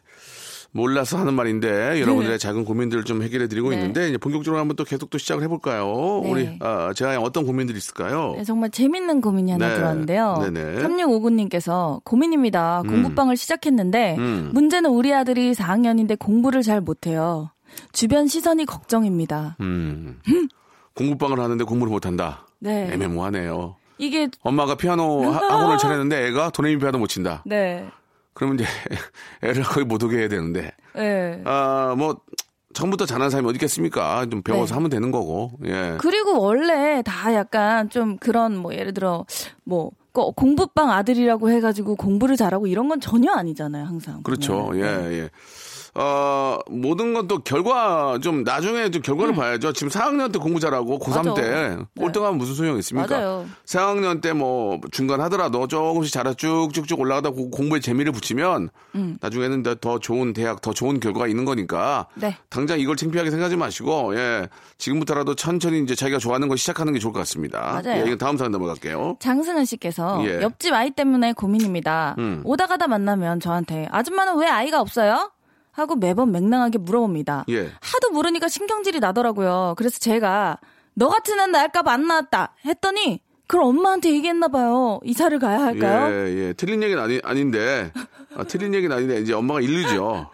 [0.71, 3.77] 몰라서 하는 말인데 여러분들의 작은 고민들을 좀 해결해 드리고 네.
[3.77, 5.87] 있는데 이제 본격적으로 한번 또 계속 또 시작을 해볼까요?
[6.23, 6.31] 네.
[6.31, 8.35] 우리 아, 재하양 어떤 고민들이 있을까요?
[8.37, 9.75] 네, 정말 재밌는 고민이 하나 네.
[9.75, 10.51] 들어왔는데요.
[10.53, 10.83] 네네.
[10.83, 12.83] 3659님께서 고민입니다.
[12.87, 14.51] 공부방을 시작했는데 음.
[14.53, 17.51] 문제는 우리 아들이 4학년인데 공부를 잘 못해요.
[17.93, 19.57] 주변 시선이 걱정입니다.
[19.61, 20.21] 음.
[20.95, 22.48] 공부방을 하는데 공부를 못한다.
[22.61, 22.91] 네.
[22.93, 23.77] 애매모하네요.
[23.99, 27.43] 이게 엄마가 피아노 하- 학원을 차렸는데 애가 도레미 피아노 못 친다.
[27.45, 27.89] 네.
[28.35, 28.65] 그러면 이제
[29.43, 31.43] 애를 거의 못 오게 해야 되는데 네.
[31.45, 32.21] 아뭐
[32.75, 34.27] 처음부터 잘하는 사람이 어디 있겠습니까?
[34.31, 34.75] 좀 배워서 네.
[34.75, 35.53] 하면 되는 거고.
[35.65, 35.97] 예.
[35.99, 39.25] 그리고 원래 다 약간 좀 그런 뭐 예를 들어
[39.65, 44.23] 뭐 거- 공부방 아들이라고 해가지고 공부를 잘하고 이런 건 전혀 아니잖아요, 항상.
[44.23, 44.67] 그렇죠.
[44.67, 45.05] 보면은.
[45.05, 45.15] 예, 네.
[45.23, 45.31] 예.
[45.95, 49.73] 어, 모든 건 또 결과, 좀 나중에 좀 결과를 봐야죠.
[49.73, 51.29] 지금 4학년 때 공부 잘하고 고3 음.
[51.29, 51.35] 맞아.
[51.35, 51.77] 때 네.
[51.99, 53.17] 꼴등하면 무슨 소용이 있습니까?
[53.17, 53.47] 맞아요.
[53.67, 59.19] 4학년 때 뭐 중간 하더라도 조금씩 잘해 쭉쭉쭉 올라가다 고- 공부에 재미를 붙이면 음.
[59.21, 62.37] 나중에는 더- 더 좋은 대학, 더 좋은 결과가 있는 거니까 네.
[62.51, 64.49] 당장 이걸 창피하게 생각하지 마시고 예.
[64.79, 67.81] 지금부터라도 천천히 이제 자기가 좋아하는 거 시작하는 게 좋을 것 같습니다.
[67.85, 68.05] 맞아요.
[68.07, 69.17] 예, 다음 사연 넘어갈게요.
[69.21, 70.41] 장승은 씨께서 예.
[70.43, 72.15] 옆집 아이 때문에 고민입니다.
[72.19, 72.43] 음.
[72.45, 75.31] 오다 가다 만나면 저한테 아줌마는 왜 아이가 없어요?
[75.79, 77.45] 하고 매번 맹랑하게 물어봅니다.
[77.51, 77.71] 예.
[77.81, 79.75] 하도 물으니까 신경질이 나더라고요.
[79.77, 80.59] 그래서 제가
[80.95, 85.01] 너 같은 애는 날까봐 안 나왔다 했더니 그럼 엄마한테 얘기했나 봐요.
[85.05, 86.13] 이사를 가야 할까요?
[86.13, 86.53] 예, 예.
[86.53, 87.91] 틀린 얘기는 아니, 아닌데,
[88.37, 90.29] 아, 틀린 얘기는 아닌데, 이제 엄마가 일르죠.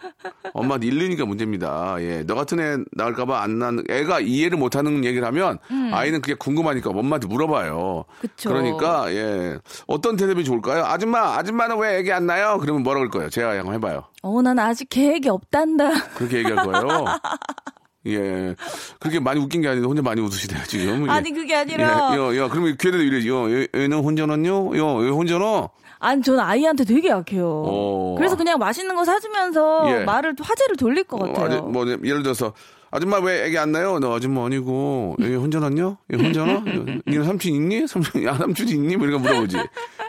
[0.53, 1.95] 엄마한테 일르니까 문제입니다.
[1.99, 2.23] 예.
[2.27, 5.59] 너 같은 애 나올까봐 안 난, 애가 이해를 못하는 얘기를 하면,
[5.93, 8.03] 아이는 그게 궁금하니까 엄마한테 물어봐요.
[8.05, 8.19] 음.
[8.19, 8.49] 그쵸.
[8.49, 9.59] 그러니까, 예.
[9.87, 10.83] 어떤 대답이 좋을까요?
[10.83, 12.57] 아줌마, 아줌마는 왜 애기 안 나요?
[12.59, 13.29] 그러면 뭐라 그럴 거예요?
[13.29, 14.03] 제가 한번 해봐요.
[14.23, 16.15] 어, 난 아직 계획이 없단다.
[16.15, 17.05] 그렇게 얘기할 거예요.
[18.07, 18.55] 예.
[18.99, 21.07] 그렇게 많이 웃긴 게 아닌데 혼자 많이 웃으시네요, 지금.
[21.07, 21.11] 예.
[21.11, 24.77] 아니 그게 아니라 예, 야, 야, 그러면 귀에도 이래, 요, 얘- 얘는 혼자는요?
[24.77, 25.67] 요, 얘 혼자는?
[25.99, 27.47] 아니 저는 아이한테 되게 약해요.
[27.47, 28.15] 오.
[28.17, 30.03] 그래서 그냥 맛있는 거 사주면서 예.
[30.03, 31.45] 말을 화제를 돌릴 것 어, 같아요.
[31.45, 32.53] 아주 뭐 예를 들어서
[32.91, 33.97] 아줌마 왜 애기 안 나요?
[33.99, 35.97] 너 아줌마 아니고 얘 혼자 났냐?
[36.13, 36.63] 얘 혼자 나?
[37.07, 37.87] 니는 삼촌 있니?
[37.87, 38.97] 삼촌 야 삼촌 있니?
[38.97, 39.57] 뭐 이런 거 물어보지.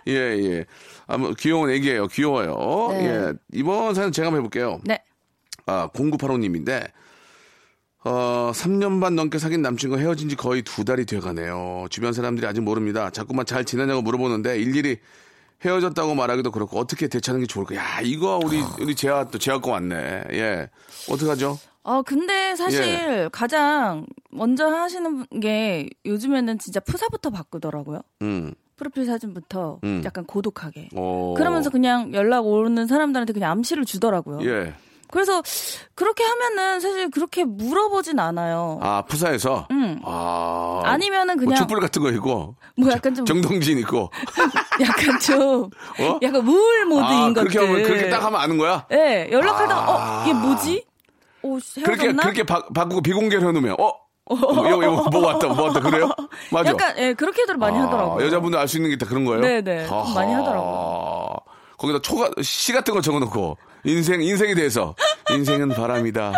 [0.08, 0.64] 예 예.
[1.06, 2.08] 아무 귀여운 애기예요.
[2.08, 2.88] 귀여워요.
[2.90, 3.06] 네.
[3.06, 4.80] 예 이번 사연 제가 한번 해볼게요.
[4.84, 5.00] 네.
[5.66, 6.88] 아 0985님인데
[8.04, 11.86] 어 3년 반 넘게 사귄 남친과 헤어진 지 거의 두 달이 돼가네요.
[11.90, 13.10] 주변 사람들이 아직 모릅니다.
[13.10, 14.98] 자꾸만 잘 지내냐고 물어보는데 일일이
[15.64, 17.74] 헤어졌다고 말하기도 그렇고 어떻게 대처하는 게 좋을까?
[17.74, 20.24] 야 이거 우리 우리 재하 또 재하 거 왔네.
[20.32, 20.68] 예
[21.10, 21.58] 어떡하죠?
[21.82, 23.28] 어 근데 사실 예.
[23.32, 28.02] 가장 먼저 하시는 게 요즘에는 진짜 프사부터 바꾸더라고요.
[28.22, 28.54] 음.
[28.76, 30.02] 프로필 사진부터 음.
[30.04, 30.90] 약간 고독하게.
[30.94, 31.34] 어.
[31.36, 34.46] 그러면서 그냥 연락 오는 사람들한테 그냥 암시를 주더라고요.
[34.48, 34.74] 예.
[35.10, 35.42] 그래서
[35.94, 38.78] 그렇게 하면은 사실 그렇게 물어보진 않아요.
[38.82, 39.66] 아 푸사에서.
[39.70, 40.00] 음.
[40.04, 40.82] 아.
[40.84, 42.56] 아니면은 뭐 그냥 촛불 같은 거 있고.
[42.76, 44.10] 뭐 약간 좀 정동진 있고.
[44.80, 45.64] 약간 좀
[46.00, 46.18] 어?
[46.22, 47.48] 약간 우울 모드인 아, 것들.
[47.48, 48.86] 그렇게 하면 그렇게 딱 하면 아는 거야.
[48.92, 50.24] 예, 연락하다가 아.
[50.24, 50.84] 어, 얘 뭐지?
[51.42, 52.22] 오, 그렇게 헤어졌나?
[52.24, 53.92] 그렇게 바, 바꾸고 비공개로 해놓으면 어.
[54.28, 56.10] 이거 이거 뭐 왔다 뭐 왔다 그래요?
[56.50, 56.70] 맞아.
[56.70, 58.26] 약간 예, 그렇게들 많이 아, 하더라고요.
[58.26, 59.40] 여자분들 알 수 있는 게 다 그런 거예요?
[59.40, 60.32] 네네, 좀 많이.
[60.34, 61.36] 하더라고요.
[61.78, 64.94] 거기다 초가 시 같은 거 적어놓고 인생 인생에 대해서
[65.30, 66.32] 인생은 바람이다.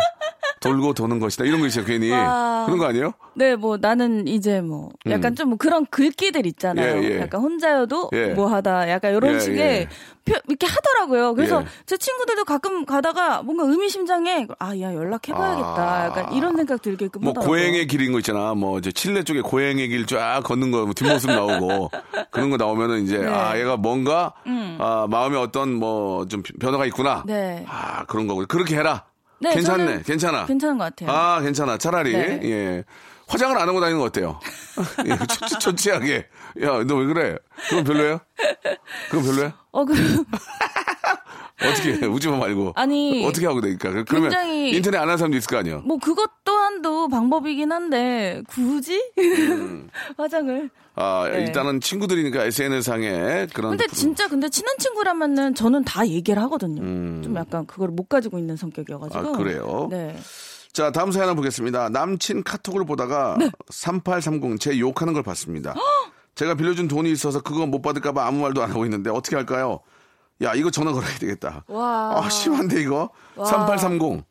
[0.60, 1.44] 돌고 도는 것이다.
[1.44, 2.10] 이런 거 있어요, 괜히.
[2.10, 2.64] 와.
[2.66, 3.12] 그런 거 아니에요?
[3.36, 6.94] 네, 뭐 나는 이제 뭐 약간 좀뭐 그런 글귀들 있잖아요.
[6.94, 7.04] 음.
[7.04, 7.20] 예, 예.
[7.20, 8.26] 약간 혼자여도 예.
[8.34, 9.88] 뭐 하다 약간 이런 예, 식의 예.
[10.24, 11.34] 표- 이렇게 하더라고요.
[11.36, 11.66] 그래서 예.
[11.86, 14.48] 제 친구들도 가끔 가다가 뭔가 의미심장해.
[14.58, 15.76] 아, 야 연락해봐야겠다.
[15.78, 16.04] 아.
[16.06, 17.48] 약간 이런 생각 들게끔 뭐 하더라고요.
[17.56, 18.54] 고행의 길인 거 있잖아.
[18.54, 21.90] 뭐 이제 칠레 쪽에 고행의 길 쫙 걷는 거뭐 뒷모습 나오고
[22.32, 23.28] 그런 거 나오면은 이제 네.
[23.28, 24.32] 아 얘가 뭔가
[24.80, 27.22] 아 마음에 어떤 뭐 좀 변화가 있구나.
[27.28, 27.37] 네.
[27.68, 29.04] 아 그런 거고 그렇게 해라.
[29.40, 30.02] 네, 괜찮네.
[30.02, 30.46] 괜찮아.
[30.46, 31.10] 괜찮은 것 같아요.
[31.16, 31.78] 아 괜찮아.
[31.78, 32.40] 차라리 네.
[32.44, 32.84] 예.
[33.28, 34.40] 화장을 안 하고 다니는 거 어때요?
[35.06, 36.26] 예, 초- 초치하게.
[36.62, 37.36] 야, 너 왜 그래?
[37.68, 38.20] 그건 별로예요?
[39.10, 39.52] 그건 별로야?
[39.70, 39.92] 어, 그,
[41.60, 42.06] 어떻게 해?
[42.06, 42.72] 웃지 마 말고.
[42.76, 43.90] 아니, 어떻게 하고 되니까?
[43.90, 45.80] 그러면 굉장히- 인터넷 안 하는 사람도 있을 거 아니에요?
[45.84, 49.88] 뭐 그것 또한도 방법이긴 한데 굳이 음.
[50.16, 50.70] 화장을.
[50.94, 51.42] 아, 네.
[51.44, 53.70] 일단은 친구들이니까 SNS상에 그런.
[53.76, 56.80] 근데 진짜 근데 친한 친구라면은 저는 다 얘기를 하거든요.
[57.22, 59.20] 좀 약간 그걸 못 가지고 있는 성격이어가지고.
[59.20, 59.26] 음.
[59.34, 59.88] 아, 그래요?
[59.90, 60.16] 네.
[60.72, 61.88] 자, 다음 사연 한번 보겠습니다.
[61.88, 63.50] 남친 카톡을 보다가 네.
[63.70, 65.74] 3830 제 욕하는 걸 봤습니다.
[66.34, 69.80] 제가 빌려준 돈이 있어서 그거 못 받을까봐 아무 말도 안 하고 있는데 어떻게 할까요?
[70.42, 71.64] 야, 이거 전화 걸어야 되겠다.
[71.66, 72.12] 와.
[72.24, 73.10] 아, 심한데 이거?
[73.36, 74.24] 3830.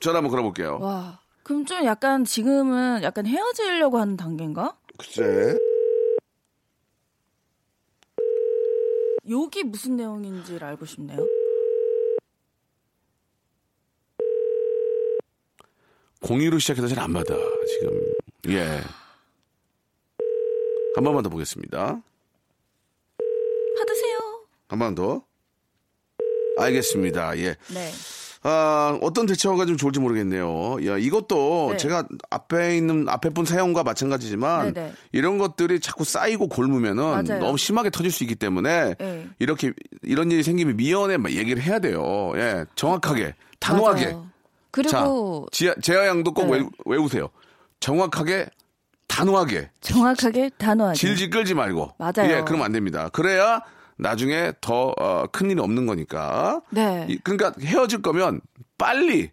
[0.00, 0.78] 전화 한번 걸어볼게요.
[0.80, 1.20] 와.
[1.42, 4.76] 그럼 좀 약간 지금은 약간 헤어지려고 하는 단계인가?
[4.98, 5.58] 글쎄.
[9.28, 11.18] 욕이 무슨 내용인지를 알고 싶네요.
[16.22, 17.34] 공유로 시작해서 잘 안 받아,
[17.66, 17.98] 지금.
[18.48, 18.80] 예.
[20.94, 22.02] 한 번만 더 보겠습니다.
[23.78, 24.18] 받으세요.
[24.68, 25.24] 한 번 더.
[26.62, 27.38] 알겠습니다.
[27.38, 27.56] 예.
[27.68, 27.90] 네.
[28.42, 30.78] 아, 어떤 대처가 좀 좋을지 모르겠네요.
[30.86, 31.76] 야, 이것도 네.
[31.76, 34.92] 제가 앞에 있는, 앞에 분 사연과 마찬가지지만 네네.
[35.12, 37.38] 이런 것들이 자꾸 쌓이고 골무면은 맞아요.
[37.38, 39.28] 너무 심하게 터질 수 있기 때문에 네.
[39.40, 42.32] 이렇게 이런 일이 생기면 미연에 막 얘기를 해야 돼요.
[42.36, 42.64] 예.
[42.76, 44.04] 정확하게, 단호하게.
[44.06, 44.30] 맞아요.
[44.70, 46.52] 그리고 자, 재하 양도 꼭 네.
[46.52, 47.28] 외우, 외우세요.
[47.80, 48.46] 정확하게,
[49.06, 50.96] 단호하게, 정확하게 단호하게.
[50.96, 51.90] 질질 끌지 말고.
[51.98, 52.30] 맞아요.
[52.30, 53.10] 예, 그러면 안 됩니다.
[53.12, 53.60] 그래야
[54.00, 56.62] 나중에 더, 어, 큰일이 없는 거니까.
[56.70, 57.06] 네.
[57.08, 58.40] 이- 그러니까 헤어질 거면
[58.78, 59.30] 빨리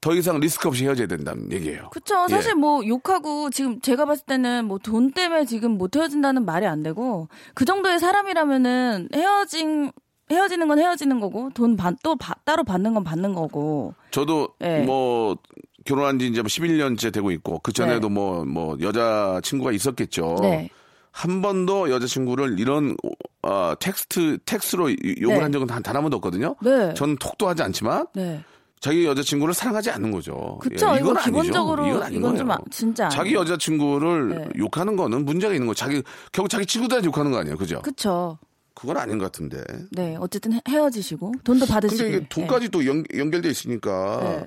[0.00, 1.88] 더 이상 리스크 없이 헤어져야 된다는 얘기예요.
[1.90, 2.26] 그쵸.
[2.28, 2.32] 예.
[2.32, 6.82] 사실 뭐 욕하고 지금 제가 봤을 때는 뭐 돈 때문에 지금 못 헤어진다는 말이 안
[6.82, 9.90] 되고 그 정도의 사람이라면은 헤어진
[10.30, 13.94] 헤어지는 건 헤어지는 거고 돈또 따로 받는 건 받는 거고.
[14.10, 14.80] 저도 예.
[14.80, 15.36] 뭐
[15.84, 18.14] 결혼한 지 이제 뭐 11년째 되고 있고 그 전에도 네.
[18.14, 20.36] 뭐뭐 여자 친구가 있었겠죠.
[20.42, 20.68] 네.
[21.16, 22.94] 한 번도 여자친구를 이런
[23.42, 25.40] 어, 텍스트 텍스로 욕을 네.
[25.40, 26.56] 한 적은 단한 번도 없거든요.
[26.60, 26.92] 네.
[26.92, 28.44] 저는 톡도 하지 않지만 네.
[28.80, 30.58] 자기 여자친구를 사랑하지 않는 거죠.
[30.60, 30.92] 그쵸.
[30.94, 31.30] 예, 이건 아니죠.
[31.30, 32.38] 기본적으로 이건 아닌 이건 거예요.
[32.38, 33.40] 좀 아- 진짜 자기 아니에요.
[33.40, 34.48] 여자친구를 네.
[34.58, 35.72] 욕하는 거는 문제가 있는 거.
[35.72, 36.02] 자기
[36.32, 37.80] 결국 자기 친구들한테 욕하는 거 아니에요, 그죠?
[37.80, 38.36] 그쵸.
[38.74, 39.64] 그건 아닌 것 같은데.
[39.92, 40.16] 네.
[40.20, 42.02] 어쨌든 헤- 헤어지시고 돈도 받으시고.
[42.02, 44.46] 근데 이게 돈까지 또 연, 연결돼 있으니까 네.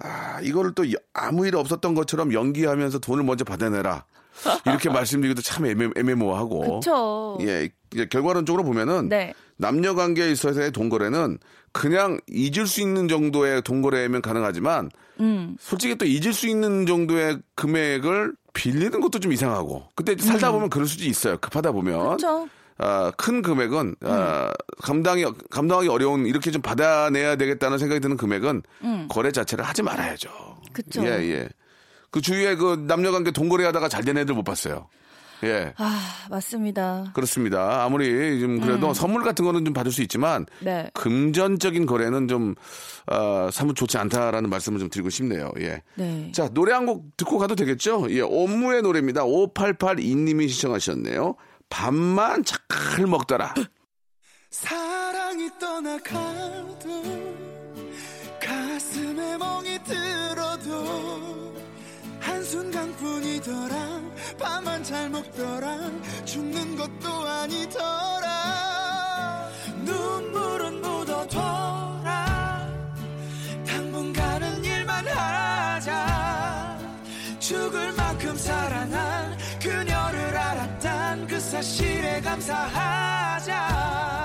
[0.00, 4.04] 아, 이거를 또 여- 아무 일 없었던 것처럼 연기하면서 돈을 먼저 받아내라.
[4.66, 6.80] 이렇게 말씀드리기도 참 애매, 애매모호하고.
[6.80, 7.38] 그쵸.
[7.42, 7.68] 예,
[8.10, 9.34] 결과론적으로 보면은 네.
[9.56, 11.38] 남녀 관계에 있어서의 돈거래는
[11.72, 15.56] 그냥 잊을 수 있는 정도의 돈거래면 가능하지만 음.
[15.60, 20.86] 솔직히 또 잊을 수 있는 정도의 금액을 빌리는 것도 좀 이상하고 그때 살다 보면 그럴
[20.86, 21.36] 수도 있어요.
[21.38, 22.10] 급하다 보면 음.
[22.16, 22.48] 그쵸.
[22.78, 28.62] 아, 큰 금액은 아, 감당이 감당하기 어려운 이렇게 좀 받아내야 되겠다는 생각이 드는 금액은
[29.08, 30.28] 거래 자체를 하지 말아야죠.
[30.30, 30.72] 음.
[30.72, 31.04] 그쵸.
[31.04, 31.48] 예, 예.
[32.10, 34.88] 그 주위에 그 남녀 관계 돈거래 하다가 잘 된 애들 못 봤어요.
[35.44, 35.74] 예.
[35.76, 37.10] 아, 맞습니다.
[37.12, 37.84] 그렇습니다.
[37.84, 40.90] 아무리 좀 그래도 선물 같은 거는 좀 받을 수 있지만 네.
[40.94, 42.54] 금전적인 거래는 좀
[43.06, 45.50] 어, 사뭇 좋지 않다라는 말씀을 좀 드리고 싶네요.
[45.60, 45.82] 예.
[45.96, 46.32] 네.
[46.32, 48.06] 자 노래 한 곡 듣고 가도 되겠죠?
[48.10, 49.24] 예, 옴무의 노래입니다.
[49.24, 51.34] 5882님이 시청하셨네요.
[51.68, 53.52] 밥만 착칼 먹더라.
[54.50, 57.36] 사랑이 떠나가도
[58.40, 61.55] 가슴에 멍이 들어도 한
[62.56, 64.00] 순간뿐이더라.
[64.38, 65.90] 밥만 잘 먹더라.
[66.24, 68.30] 죽는 것도 아니더라.
[69.84, 72.66] 눈물은 묻어둬라.
[73.66, 76.78] 당분간은 일만 하자.
[77.38, 84.15] 죽을 만큼 사랑한 그녀를 알았단 그 사실에 감사하자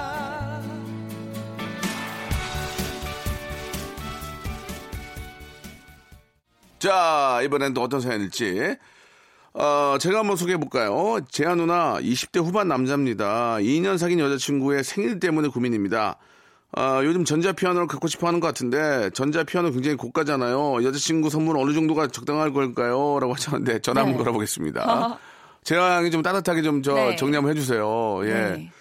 [6.82, 8.76] 자 이번엔 또 어떤 사연일지.
[9.54, 11.20] 어, 제가 한번 소개해 볼까요?
[11.30, 13.58] 재한 누나 20대 후반 남자입니다.
[13.58, 16.18] 2년 사귄 여자친구의 생일 때문에 고민입니다.
[16.74, 20.84] 아, 요즘 전자 피아노를 갖고 싶어 하는 것 같은데, 전자 피아노 굉장히 고가잖아요.
[20.84, 23.20] 여자친구 선물 어느 정도가 적당할 걸까요?
[23.20, 24.20] 라고 하셨는데, 전화 한번 네.
[24.20, 25.20] 걸어보겠습니다.
[25.66, 27.16] 제가 양이 좀 따뜻하게 좀 저 네.
[27.16, 28.22] 정리 한번 해주세요.
[28.24, 28.34] 예.
[28.34, 28.72] 네.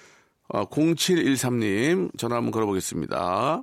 [0.48, 3.62] 어, 0713님, 전화 한번 걸어보겠습니다.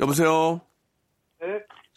[0.00, 0.60] 여보세요?
[1.40, 1.46] 네.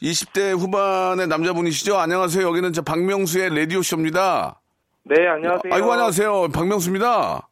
[0.02, 1.98] 20대 후반의 남자분이시죠?
[1.98, 2.46] 안녕하세요.
[2.46, 4.60] 여기는 저 박명수의 라디오쇼입니다.
[5.06, 5.74] 네, 안녕하세요.
[5.74, 6.48] 아이고, 안녕하세요.
[6.50, 7.48] 박명수입니다.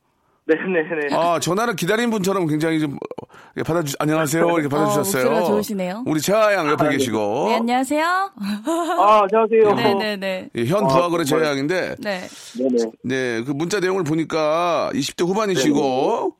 [0.45, 1.15] 네네네.
[1.15, 4.43] 아, 전화를 기다린 분처럼 굉장히 좀 어, 받아주, 안녕하세요.
[4.45, 5.21] 이렇게 받아주셨어요.
[5.21, 6.03] 어, 목소리가 좋으시네요.
[6.05, 7.45] 우리 재하양 옆에 계시고.
[7.49, 8.05] 네, 안녕하세요.
[8.05, 9.73] 아, 안녕하세요.
[9.75, 10.49] 네네네.
[10.55, 11.45] 예, 현 아, 부하거래 정말.
[11.45, 12.27] 재하양인데, 네.
[12.57, 12.91] 네네.
[13.03, 16.35] 네, 그 문자 내용을 보니까 20대 후반이시고,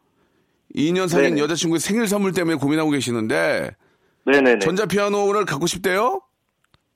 [0.76, 1.42] 2년 사귄 네네.
[1.44, 3.72] 여자친구의 생일 선물 때문에 고민하고 계시는데,
[4.26, 4.60] 네네네.
[4.60, 6.22] 전자 피아노를 갖고 싶대요?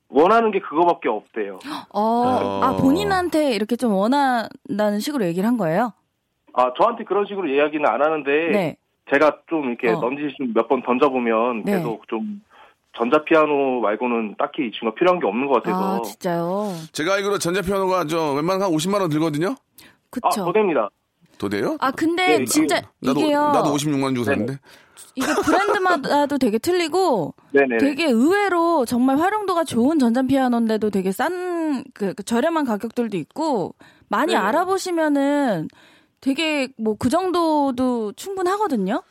[0.08, 1.58] 원하는 게 그거밖에 없대요.
[1.90, 5.92] 어, 아, 본인한테 이렇게 좀 원한다는 식으로 얘기를 한 거예요?
[6.52, 8.76] 아, 저한테 그런 식으로 이야기는 안 하는데, 네.
[9.12, 10.00] 제가 좀 이렇게 어.
[10.00, 11.76] 넌지시 몇번 던져보면 네.
[11.76, 12.42] 계속 좀
[12.96, 15.96] 전자피아노 말고는 딱히 이 친구가 필요한 게 없는 것 같아서.
[15.96, 16.72] 아, 진짜요?
[16.92, 19.48] 제가 알기로 전자 피아노가 저 웬만한 한 50만원 들거든요?
[19.50, 19.54] 아,
[20.10, 20.44] 그쵸.
[20.46, 20.88] 더 됩니다.
[21.38, 21.76] 더 돼요?
[21.80, 23.38] 아, 근데 네, 진짜 나도, 이게요.
[23.52, 24.36] 나도 56만 원 주고 네네.
[24.46, 24.58] 샀는데.
[25.14, 27.78] 이게 브랜드마다도 되게 틀리고 네네.
[27.78, 33.74] 되게 의외로 정말 활용도가 좋은 전자 피아노인데도 되게 싼 그 저렴한 가격들도 있고
[34.08, 34.38] 많이 네네.
[34.38, 35.68] 알아보시면은
[36.20, 39.02] 되게 뭐 그 정도도 충분하거든요.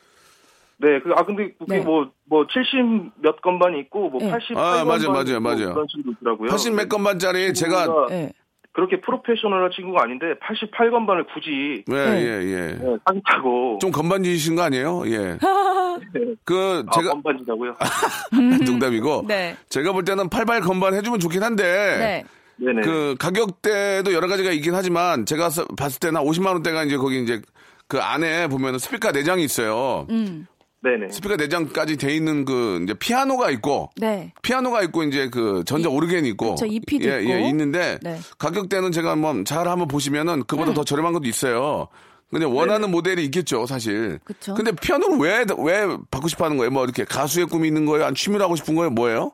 [0.78, 1.84] 네, 그, 아, 근데 그게 네.
[1.84, 4.30] 뭐, 뭐, 70 몇 건반이 있고, 뭐, 네.
[4.30, 5.74] 88 아, 맞아요, 맞아요, 맞아요.
[5.74, 6.50] 그런 식으로 있더라고요.
[6.50, 8.34] 80 몇 건반짜리 제가, 예.
[8.76, 12.22] 그렇게 프로페셔널한 친구가 아닌데, 88건반을 굳이, 예, 네.
[12.22, 12.78] 예, 예.
[12.78, 13.80] 네, 사겠다고.
[13.80, 15.04] 좀 건반지신 거 아니에요?
[15.08, 15.38] 예.
[16.44, 17.74] 그, 아, 제가, 건반지다고요?
[18.66, 19.24] 농담이고.
[19.28, 19.56] 네.
[19.70, 21.64] 제가 볼 때는 88 건반 해주면 좋긴 한데.
[21.64, 22.24] 네.
[22.58, 22.82] 네네.
[22.82, 27.42] 그 가격대도 여러 가지가 있긴 하지만 제가 서- 봤을 때는 50만 원대가 이제 거기 이제
[27.88, 30.06] 그 안에 보면은 스피커 내장이 있어요.
[30.10, 30.48] 음.
[30.86, 31.10] 네네.
[31.10, 34.32] 스피커 내장까지 돼 있는 그 이제 피아노가 있고 네.
[34.44, 37.32] 피아노가 있고 이제 그 전자 오르겐이 있고 그쵸, EP도 예, 있고.
[37.34, 38.18] 예, 있는데 네.
[38.38, 41.88] 가격대는 제가 한번 잘 한번 보시면은 그보다 더 저렴한 것도 있어요.
[42.30, 44.20] 근데 원하는 모델이 있겠죠, 사실.
[44.24, 44.54] 그쵸.
[44.54, 46.70] 근데 피아노를 왜, 왜 받고 싶어 하는 거예요?
[46.70, 48.04] 뭐 이렇게 가수의 꿈이 있는 거예요?
[48.04, 48.90] 아니면 취미로 하고 싶은 거예요?
[48.92, 49.32] 뭐예요?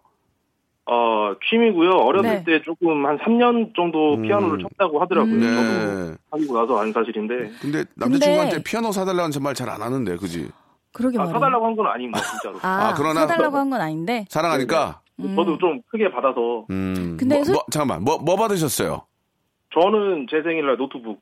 [0.86, 1.90] 어, 취미고요.
[1.92, 2.44] 어렸을 네.
[2.44, 5.36] 때 조금 한 3년 정도 피아노를 쳤다고 하더라고요.
[5.36, 5.48] 네.
[5.56, 7.52] 저도 사귀고 나서 안 사실인데.
[7.62, 10.50] 근데 남자친구한테 근데- 피아노 사달라는 말 잘 안 하는데, 그지?
[10.94, 11.34] 그러게 아, 말이에요.
[11.40, 12.58] 사달라고 한 건 아닙니다, 진짜로.
[12.62, 14.26] 아, 아, 그러나- 사달라고 한 건 아닌데.
[14.30, 15.02] 사랑하니까?
[15.36, 16.66] 저도 좀 크게 받아서.
[16.72, 17.16] 음.
[17.20, 19.06] 근데 뭐, 소- 뭐, 잠깐만, 뭐, 뭐 받으셨어요?
[19.74, 21.22] 저는 제 생일날 노트북.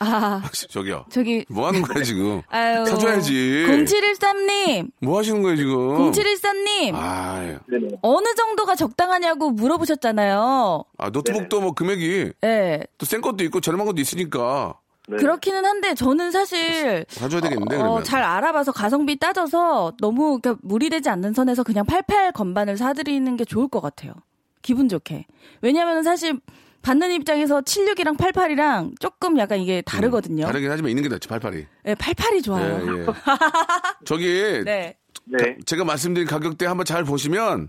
[0.00, 1.06] 아, 저기요.
[1.10, 2.42] 저기 뭐 하는 거야, 지금?
[2.50, 2.84] 아유.
[2.84, 3.64] 사줘야지.
[3.66, 4.90] 0713님.
[5.02, 6.10] 뭐 하시는 거예요, 지금?
[6.12, 6.92] 0714님.
[6.94, 7.58] 아, 예.
[7.66, 7.88] 네네.
[8.02, 10.84] 어느 정도가 적당하냐고 물어보셨잖아요.
[10.98, 12.80] 아, 노트북도 뭐 금액이 예.
[12.98, 14.74] 또센 것도 있고 저렴한 것도 있으니까
[15.08, 15.16] 네.
[15.16, 18.04] 그렇기는 한데 저는 사실 사줘야 되겠는데, 어, 그러면.
[18.04, 23.68] 잘 알아봐서 가성비 따져서 너무 그러니까 무리되지 않는 선에서 그냥 88 건반을 사드리는 게 좋을
[23.68, 24.12] 것 같아요.
[24.60, 25.26] 기분 좋게.
[25.62, 26.38] 왜냐하면 사실
[26.82, 30.44] 받는 입장에서 76이랑 88이랑 조금 약간 이게 다르거든요.
[30.46, 31.66] 다르긴 하지만 있는 게 낫지, 팔팔이.
[31.84, 32.66] 네, 88이 좋아요.
[32.66, 33.06] 예, 예.
[34.04, 34.96] 저기 네.
[35.24, 35.56] 네.
[35.64, 37.68] 제가 말씀드린 가격대 한번 잘 보시면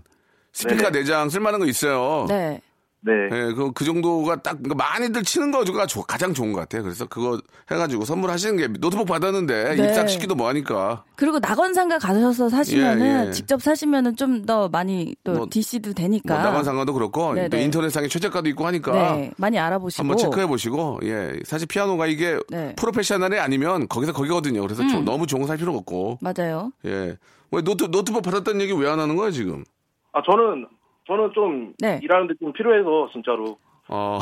[0.52, 0.98] 스피커 네네.
[1.00, 2.26] 내장 쓸만한 거 있어요.
[2.28, 2.60] 네.
[3.02, 3.12] 네.
[3.32, 6.82] 예, 그, 그 정도가 딱, 그러니까 많이들 치는 거가 좋- 가장 좋은 것 같아요.
[6.82, 9.84] 그래서 그거 해가지고 선물하시는 게 노트북 받았는데 네.
[9.88, 11.04] 입사시키도 뭐하니까.
[11.16, 13.32] 그리고 낙원상가 가셔서 사시면은 예, 예.
[13.32, 16.42] 직접 사시면은 좀 더 많이 또 뭐, DC도 뭐 되니까.
[16.42, 17.48] 나만상가도 그렇고 네네.
[17.50, 20.02] 또 인터넷상에 최저가도 있고 하니까 네, 많이 알아보시고.
[20.02, 22.74] 한번 체크해 보시고 예 사실 피아노가 이게 네.
[22.76, 24.62] 프로페셔널이 아니면 거기서 거기거든요.
[24.62, 26.72] 그래서 좀 너무 좋은 거 살 필요가 없고 맞아요.
[26.86, 27.16] 예.
[27.50, 29.64] 왜 노트 노트북 받았다는 얘기 왜 안 하는 거예요 지금?
[30.12, 30.66] 아 저는
[31.10, 31.98] 저는 좀 네.
[32.02, 33.58] 일하는데 좀 필요해서 진짜로.
[33.88, 34.20] 어.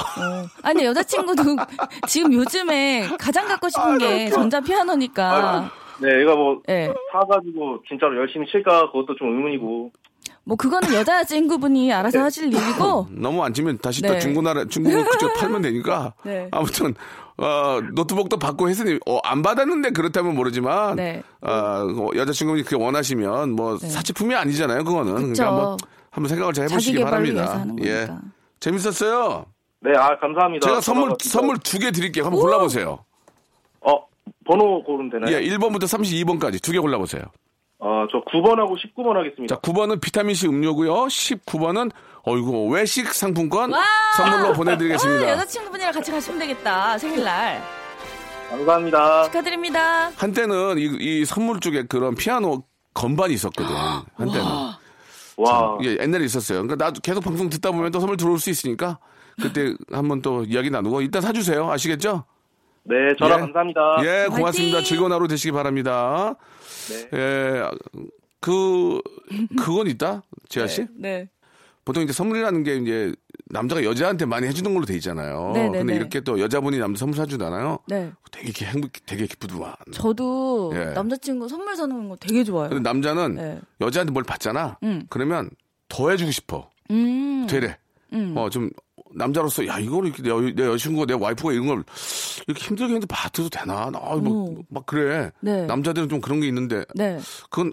[0.63, 1.43] 아니 여자친구도
[2.09, 5.71] 지금 요즘에 가장 갖고 싶은 게 전자 피아노니까.
[6.01, 6.91] 네, 얘가 뭐 예.
[7.13, 9.91] 사가지고 진짜로 열심히 칠까 그것도 좀 의문이고.
[10.45, 13.09] 뭐 그거는 여자 친구분이 알아서 하실 일이고.
[13.11, 14.09] 너무 안 치면 다시 네.
[14.09, 16.49] 또 중고나라 중국 그쪽 팔면 되니까 네.
[16.51, 16.95] 아무튼
[17.37, 21.23] 어, 노트북도 받고 했으니 어, 안 받았는데 그렇다면 모르지만 네.
[21.43, 25.43] 어, 그 여자 친구분이 그렇게 원하시면 뭐 사치품이 아니잖아요 그거는 그쵸.
[25.43, 25.77] 그러니까 한번
[26.11, 27.65] 한번 생각을 잘 해보시기 바랍니다.
[27.83, 28.21] 예, 거니까.
[28.61, 29.47] 재밌었어요.
[29.81, 30.67] 네, 아 감사합니다.
[30.67, 32.25] 제가 선물 선물 두 개 드릴게요.
[32.25, 33.05] 한번 골라보세요.
[33.81, 34.07] 어
[34.45, 35.37] 번호 고르면 되나요?
[35.37, 37.23] 예, 1번부터 32번까지 두 개 골라보세요.
[37.81, 39.55] 어 저 9번하고 19번 하겠습니다.
[39.55, 40.93] 자, 9번은 비타민C 음료고요.
[41.07, 41.93] 19번은
[42.25, 43.79] 어이구 외식 상품권 와!
[44.17, 45.29] 선물로 아, 보내드리겠습니다.
[45.31, 46.99] 여자친구분이랑 같이 가시면 되겠다.
[46.99, 47.63] 생일날.
[48.51, 49.25] 감사합니다.
[49.25, 50.11] 축하드립니다.
[50.17, 52.63] 한때는 이, 이 선물 쪽에 그런 피아노
[52.95, 53.71] 건반이 있었거든.
[54.17, 54.41] 한때는.
[54.45, 54.79] 와.
[55.85, 56.63] 예, 옛날에 있었어요.
[56.63, 58.99] 그러니까 나도 계속 방송 듣다 보면 또 선물 들어올 수 있으니까
[59.41, 61.71] 그때 한번 또 이야기 나누고 이따 사주세요.
[61.71, 62.25] 아시겠죠?
[62.85, 63.41] 네, 전화 예.
[63.41, 63.81] 감사합니다.
[64.03, 64.79] 예, 고맙습니다.
[64.79, 64.89] 화이팅!
[64.89, 66.35] 즐거운 하루 되시기 바랍니다.
[66.89, 67.19] 네.
[67.19, 67.71] 예,
[68.41, 69.01] 그,
[69.59, 70.23] 그건 있다?
[70.49, 70.87] 지아 씨?
[70.97, 71.29] 네.
[71.85, 73.15] 보통 이제 선물이라는 게 이제
[73.51, 75.53] 남자가 여자한테 많이 해주는 걸로 돼 있잖아요.
[75.55, 75.97] 네, 네, 근데 네.
[75.99, 77.79] 이렇게 또 여자분이 남자 선물 사주잖아요.
[77.87, 78.13] 네.
[78.31, 79.75] 되게 기- 행복, 되게 기쁘더만.
[79.93, 80.85] 저도 예.
[80.95, 82.69] 남자친구 선물 사는 거 되게 좋아요.
[82.69, 83.61] 근데 남자는 네.
[83.81, 84.79] 여자한테 뭘 받잖아.
[84.83, 85.07] 음.
[85.09, 85.51] 그러면
[85.89, 86.69] 더 해주고 싶어.
[86.91, 87.47] 음.
[87.49, 87.77] 되래.
[88.13, 88.35] 음.
[88.37, 88.71] 어, 좀,
[89.15, 91.85] 남자로서, 야, 이거를 이렇게 내, 여- 내 여자친구가 내 와이프가 이런 걸
[92.47, 93.91] 이렇게 힘들게 했는데 받아도 되나?
[93.95, 94.57] 아, 뭐, 오.
[94.69, 95.31] 막 그래.
[95.41, 95.65] 네.
[95.65, 97.19] 남자들은 좀 그런 게 있는데, 네.
[97.51, 97.73] 그건,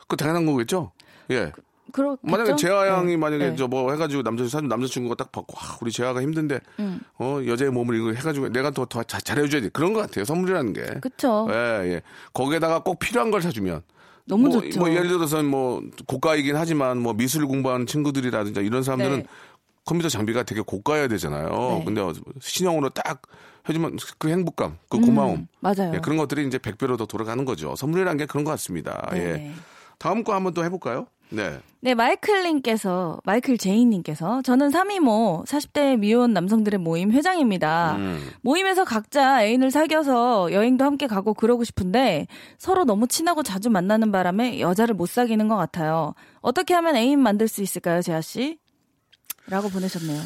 [0.00, 0.92] 그건 당연한 거겠죠?
[1.30, 1.50] 예.
[1.54, 1.60] 그
[2.00, 2.20] 렇겠죠?
[2.22, 3.16] 만약에 재하 양이 네.
[3.16, 3.56] 만약에 네.
[3.56, 7.00] 저뭐 해가지고 남자 사람 남자친구가 딱 받고 와, 우리 재하가 힘든데 음.
[7.18, 10.82] 어 여자의 몸을 이거 해가지고 내가 더 더 잘해줘야 돼 그런 것 같아요 선물이라는 게.
[11.00, 11.46] 그쵸.
[11.50, 11.54] 예,
[11.94, 12.02] 예.
[12.32, 13.82] 거기에다가 꼭 필요한 걸 사주면.
[14.24, 14.78] 너무 뭐, 좋죠.
[14.78, 19.26] 뭐 예를 들어서 뭐 고가이긴 하지만 뭐 미술 공부하는 친구들이라든지 이런 사람들은 네.
[19.84, 21.48] 컴퓨터 장비가 되게 고가여야 되잖아요.
[21.48, 21.82] 네.
[21.84, 23.22] 근데 어, 신형으로 딱
[23.68, 25.34] 해주면 그 행복감, 그 고마움.
[25.40, 25.92] 음, 맞아요.
[25.94, 27.74] 예, 그런 것들이 이제 100배로 더 돌아가는 거죠.
[27.76, 29.08] 선물이라는 게 그런 것 같습니다.
[29.14, 29.18] 예.
[29.18, 29.52] 네.
[29.98, 31.06] 다음 거 한번 또 해볼까요?
[31.32, 31.58] 네.
[31.80, 37.96] 네, 마이클님께서, 마이클 제이님께서, 저는 3이모, 40대 미혼 남성들의 모임 회장입니다.
[37.96, 38.30] 음.
[38.42, 44.60] 모임에서 각자 애인을 사귀어서 여행도 함께 가고 그러고 싶은데, 서로 너무 친하고 자주 만나는 바람에
[44.60, 46.14] 여자를 못 사귀는 것 같아요.
[46.40, 48.58] 어떻게 하면 애인 만들 수 있을까요, 재하씨?
[49.46, 50.20] 라고 보내셨네요.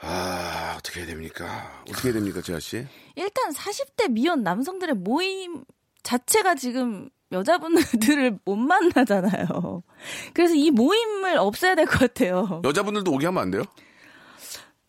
[0.00, 1.82] 아, 어떻게 해야 됩니까?
[1.88, 2.86] 어떻게 해야 됩니까, 재하 씨?
[3.16, 5.64] 일단 40대 미혼 남성들의 모임
[6.02, 9.82] 자체가 지금 여자분들을 못 만나잖아요.
[10.34, 12.62] 그래서 이 모임을 없애야 될 것 같아요.
[12.64, 13.62] 여자분들도 오게 하면 안 돼요?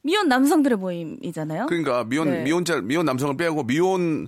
[0.01, 1.65] 미혼 남성들의 모임이잖아요.
[1.67, 2.43] 그러니까 미혼 네.
[2.43, 4.27] 미혼자 미혼 남성을 빼고 미혼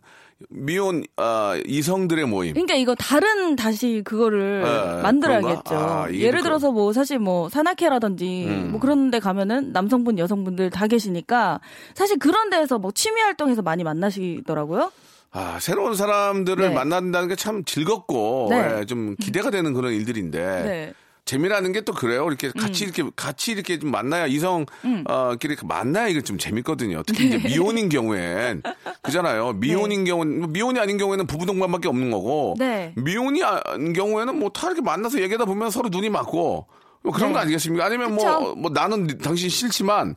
[0.50, 2.54] 미혼 아, 이성들의 모임.
[2.54, 5.76] 그러니까 이거 다른 다시 그거를 네, 만들어야겠죠.
[5.76, 8.72] 아, 예를 그- 들어서 뭐 사실 뭐 산악회라든지 음.
[8.72, 11.62] 뭐 그런 데 가면은 남성분 여성분들 다 계시니까
[11.94, 14.92] 사실 그런 데에서 뭐 취미 활동에서 많이 만나시더라고요.
[15.34, 16.74] 아, 새로운 사람들을 네.
[16.74, 18.80] 만난다는 게 참 즐겁고 네.
[18.82, 20.88] 예, 좀 기대가 되는 그런 일들인데 네.
[20.90, 20.94] 음.
[21.24, 22.28] 재미라는 게 또 그래요.
[22.28, 24.66] 이렇게 같이 이렇게 같이 이렇게 좀 만나야 이성
[25.08, 27.04] 어, 끼리 만나야 이게 좀 재밌거든요.
[27.08, 27.36] 특히 네.
[27.38, 28.64] 이제 미혼인 경우엔
[29.02, 29.54] 그잖아요.
[29.54, 32.92] 미혼인 경우는 미혼이 아닌 경우에는 부부 동반밖에 없는 거고 네.
[32.98, 36.68] 미혼이 아닌 경우에는 뭐 다 이렇게 만나서 얘기하다 보면 서로 눈이 맞고
[37.04, 37.34] 뭐 그런 네.
[37.34, 37.86] 거 아니겠습니까?
[37.86, 38.56] 아니면 뭐 그쵸.
[38.56, 40.16] 뭐 나는 당신 싫지만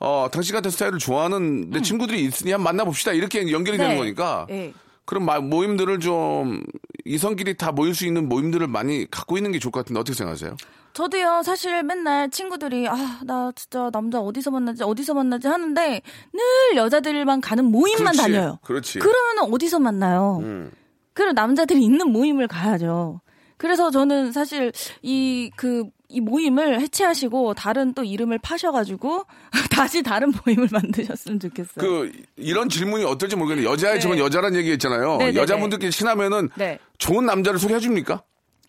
[0.00, 3.94] 어 당신 같은 스타일을 좋아하는 내 친구들이 있으니 한번 만나봅시다 이렇게 연결이 되는 음.
[3.94, 3.98] 네.
[3.98, 4.72] 거니까 네.
[5.04, 6.62] 그런 마- 모임들을 좀
[7.04, 10.56] 이성끼리 다 모일 수 있는 모임들을 많이 갖고 있는 게 좋을 것 같은데 어떻게 생각하세요?
[10.92, 17.40] 저도요, 사실 맨날 친구들이, 아, 나 진짜 남자 어디서 만나지, 어디서 만나지 하는데, 늘 여자들만
[17.40, 18.58] 가는 모임만 그렇지, 다녀요.
[18.62, 18.98] 그렇지.
[18.98, 20.40] 그러면 어디서 만나요?
[20.42, 20.72] 음.
[21.14, 23.20] 그럼 남자들이 있는 모임을 가야죠.
[23.56, 24.72] 그래서 저는 사실
[25.02, 29.24] 이, 그, 이 모임을 해체하시고 다른 또 이름을 파셔가지고
[29.70, 31.76] 다시 다른 모임을 만드셨으면 좋겠어요.
[31.76, 34.00] 그 이런 질문이 어떨지 모르겠는데 여자의 네.
[34.00, 35.18] 저는 여자란 얘기 했잖아요.
[35.18, 36.78] 네, 네, 여자분들끼리 친하면은 네.
[36.98, 38.22] 좋은 남자를 소개해 줍니까?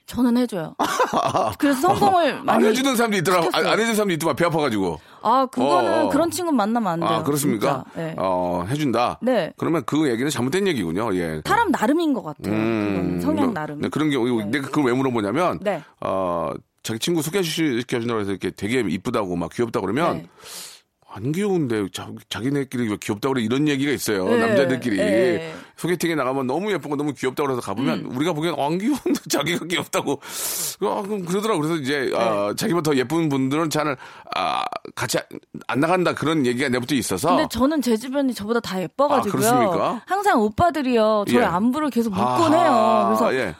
[0.06, 0.76] 저는 해줘요.
[1.58, 2.68] 그래서 성공을 안 많이.
[2.68, 3.50] 해주는 사람도 있더라고.
[3.54, 3.66] 안.
[3.66, 5.00] 안 해주는 사람도 있더만 배 아파가지고.
[5.22, 6.10] 아, 그거는 어, 어.
[6.10, 7.10] 그런 친구 만나면 안 돼요.
[7.10, 7.86] 아, 그렇습니까?
[7.96, 8.14] 네.
[8.18, 9.20] 어, 해준다?
[9.22, 9.54] 네.
[9.58, 11.42] 그러면 그 얘기는 잘못된 얘기군요, 예.
[11.46, 12.54] 사람 나름인 것 같아요.
[12.54, 13.80] 음, 성향 뭐, 나름.
[13.80, 14.46] 네, 그런 경우, 네.
[14.46, 15.82] 내가 그걸 왜 물어보냐면, 네.
[16.02, 16.52] 어,
[16.84, 20.30] 자기 친구 소개시켜준다고 해서 이렇게 되게 이쁘다고 막 귀엽다고 그러면, 네.
[21.14, 25.54] 안 귀여운데 자, 자기네끼리 왜 귀엽다고 그래 이런 얘기가 있어요 네, 남자들끼리 네.
[25.76, 28.16] 소개팅에 나가면 너무 예쁘고 너무 귀엽다고 그래서 가보면 음.
[28.16, 30.22] 우리가 보기엔 안 귀여운데 자기가 귀엽다고
[30.82, 32.18] 아, 그럼 그러더라고 그래서 이제 네.
[32.18, 33.98] 아, 자기보다 더 예쁜 분들은 잘
[34.36, 34.64] 아,
[34.96, 35.18] 같이
[35.68, 39.46] 안 나간다 그런 얘기가 내부터 있어서 근데 저는 제 주변이 저보다 다 예뻐가지고요.
[39.46, 40.02] 아, 그렇습니까?
[40.06, 41.26] 항상 오빠들이요.
[41.28, 41.46] 저의 예.
[41.46, 43.06] 안부를 계속 묻곤 해요.
[43.08, 43.56] 그래서 예.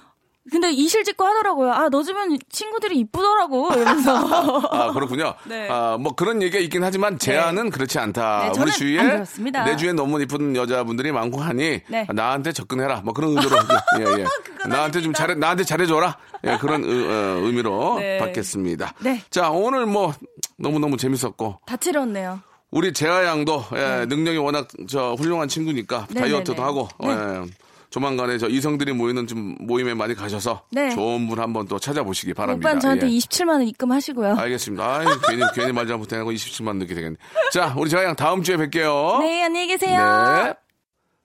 [0.50, 1.72] 근데 이실직고 하더라고요.
[1.72, 3.70] 아, 너 주변 친구들이 이쁘더라고.
[3.74, 4.60] 이러면서.
[4.72, 5.36] 아, 그렇군요.
[5.46, 5.68] 네.
[5.70, 8.52] 아, 뭐 그런 얘기가 있긴 하지만 제안은 그렇지 않다.
[8.52, 9.24] 네, 우리 주위에.
[9.66, 12.08] 내 주위에 너무 이쁜 여자분들이 많고 하니 네.
[12.12, 13.02] 나한테 접근해라.
[13.02, 13.56] 뭐 그런 의도로
[14.00, 14.68] 예, 예.
[14.68, 16.18] 나한테 좀 잘해 나한테 잘해 줘라.
[16.46, 17.12] 예, 그런 의, 어,
[17.46, 18.18] 의미로 네.
[18.18, 18.96] 받겠습니다.
[19.00, 19.22] 네.
[19.30, 20.14] 자, 오늘 뭐
[20.58, 22.40] 너무너무 재밌었고 다채로웠네요.
[22.72, 26.64] 우리 재하 양도 예, 능력이 워낙 저 훌륭한 친구니까 네, 다이어트도 네, 네.
[26.64, 27.10] 하고 네.
[27.10, 27.44] 예,
[27.92, 30.90] 조만간에 저 이성들이 모이는 좀 모임에 많이 가셔서 네.
[30.92, 32.70] 좋은 분 한번 또 찾아보시기 바랍니다.
[32.70, 33.12] 오빠는 저한테 예.
[33.18, 34.36] 27만 원 입금하시고요.
[34.36, 34.84] 알겠습니다.
[34.84, 37.18] 아이, 괜히, 괜히 말 잘못해고 27만 넣게 되겠네.
[37.52, 39.20] 자, 우리 자양 다음 주에 뵐게요.
[39.20, 40.46] 네, 안녕히 계세요.
[40.46, 40.54] 네.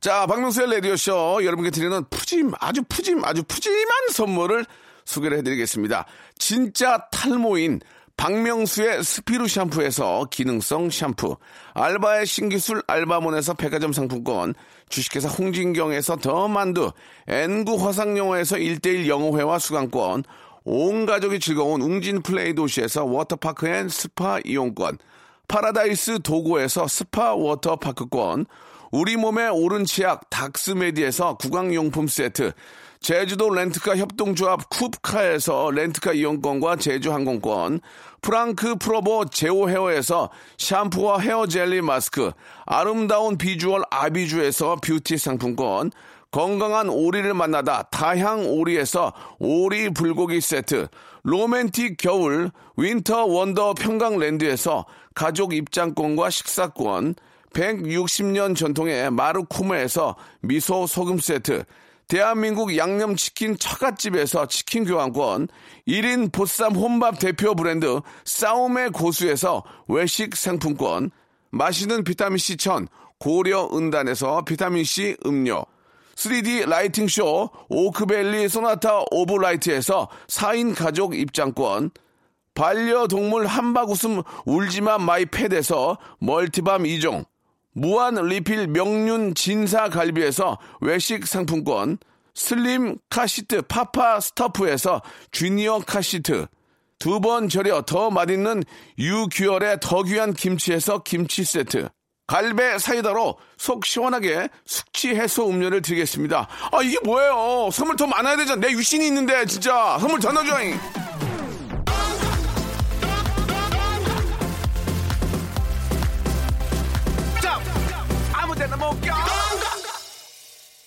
[0.00, 4.66] 자, 박명수의 라디오쇼 여러분께 드리는 푸짐, 아주 푸짐, 아주 푸짐한 선물을
[5.04, 6.04] 소개를 해드리겠습니다.
[6.36, 7.80] 진짜 탈모인
[8.16, 11.36] 박명수의 스피루 샴푸에서 기능성 샴푸,
[11.74, 14.54] 알바의 신기술 알바몬에서 백화점 상품권,
[14.88, 16.92] 주식회사 홍진경에서 더 만두,
[17.26, 20.24] N구 화상영어에서 1대1 영어회화 수강권,
[20.64, 24.98] 온 가족이 즐거운 웅진 플레이 도시에서 워터파크 and 스파 이용권,
[25.48, 28.46] 파라다이스 도고에서 스파 워터파크권,
[28.90, 32.52] 우리 몸에 옳은 치약 닥스메디에서 구강용품 세트,
[33.00, 37.80] 제주도 렌트카 협동조합 쿱카에서 렌트카 이용권과 제주 항공권,
[38.22, 42.32] 프랑크 프로보 제오 헤어에서 샴푸와 헤어 젤리 마스크,
[42.64, 45.90] 아름다운 비주얼 아비주에서 뷰티 상품권,
[46.30, 50.88] 건강한 오리를 만나다 다향 오리에서 오리 불고기 세트,
[51.22, 57.14] 로맨틱 겨울 winter wonder 평강랜드에서 가족 입장권과 식사권,
[57.52, 61.64] 160년 전통의 마르코메에서 미소 소금 세트,
[62.08, 65.48] 대한민국 양념치킨 처갓집에서 치킨 교환권,
[65.88, 71.10] 1인 보쌈 혼밥 대표 브랜드 싸움의 고수에서 외식 상품권,
[71.50, 72.86] 맛있는 비타민C 천
[73.18, 75.64] 고려 은단에서 비타민C 음료,
[76.14, 81.90] 3D lighting 쇼 오크밸리 Sonata of Light에서 4인 가족 입장권,
[82.54, 87.24] 반려동물 한바구음 울지마 my pet에서 멀티밤 2종,
[87.76, 91.98] 무한 리필 명륜 진사 갈비에서 외식 상품권,
[92.34, 96.46] 슬림 카시트 파파 스타프에서 주니어 카시트,
[96.98, 98.64] 두 번 절여 더 맛있는
[98.98, 101.90] 유규열의 더 귀한 김치에서 김치 세트,
[102.26, 106.48] 갈배 사이다로 속 시원하게 숙취 해소 음료를 드리겠습니다.
[106.72, 107.68] 아, 이게 뭐예요?
[107.70, 108.58] 선물 더 많아야 되잖아.
[108.66, 109.98] 내 유신이 있는데, 진짜.
[110.00, 110.76] 선물 더 넣어줘잉.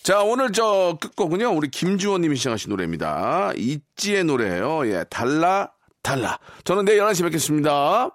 [0.04, 3.52] 자, 오늘 저 끝곡은요, 우리 김주원님이 시청하신 노래입니다.
[3.56, 5.72] 있지의 노래예요 예, 달라,
[6.02, 6.40] 달라.
[6.64, 8.10] 저는 내일 11시에 뵙겠습니다.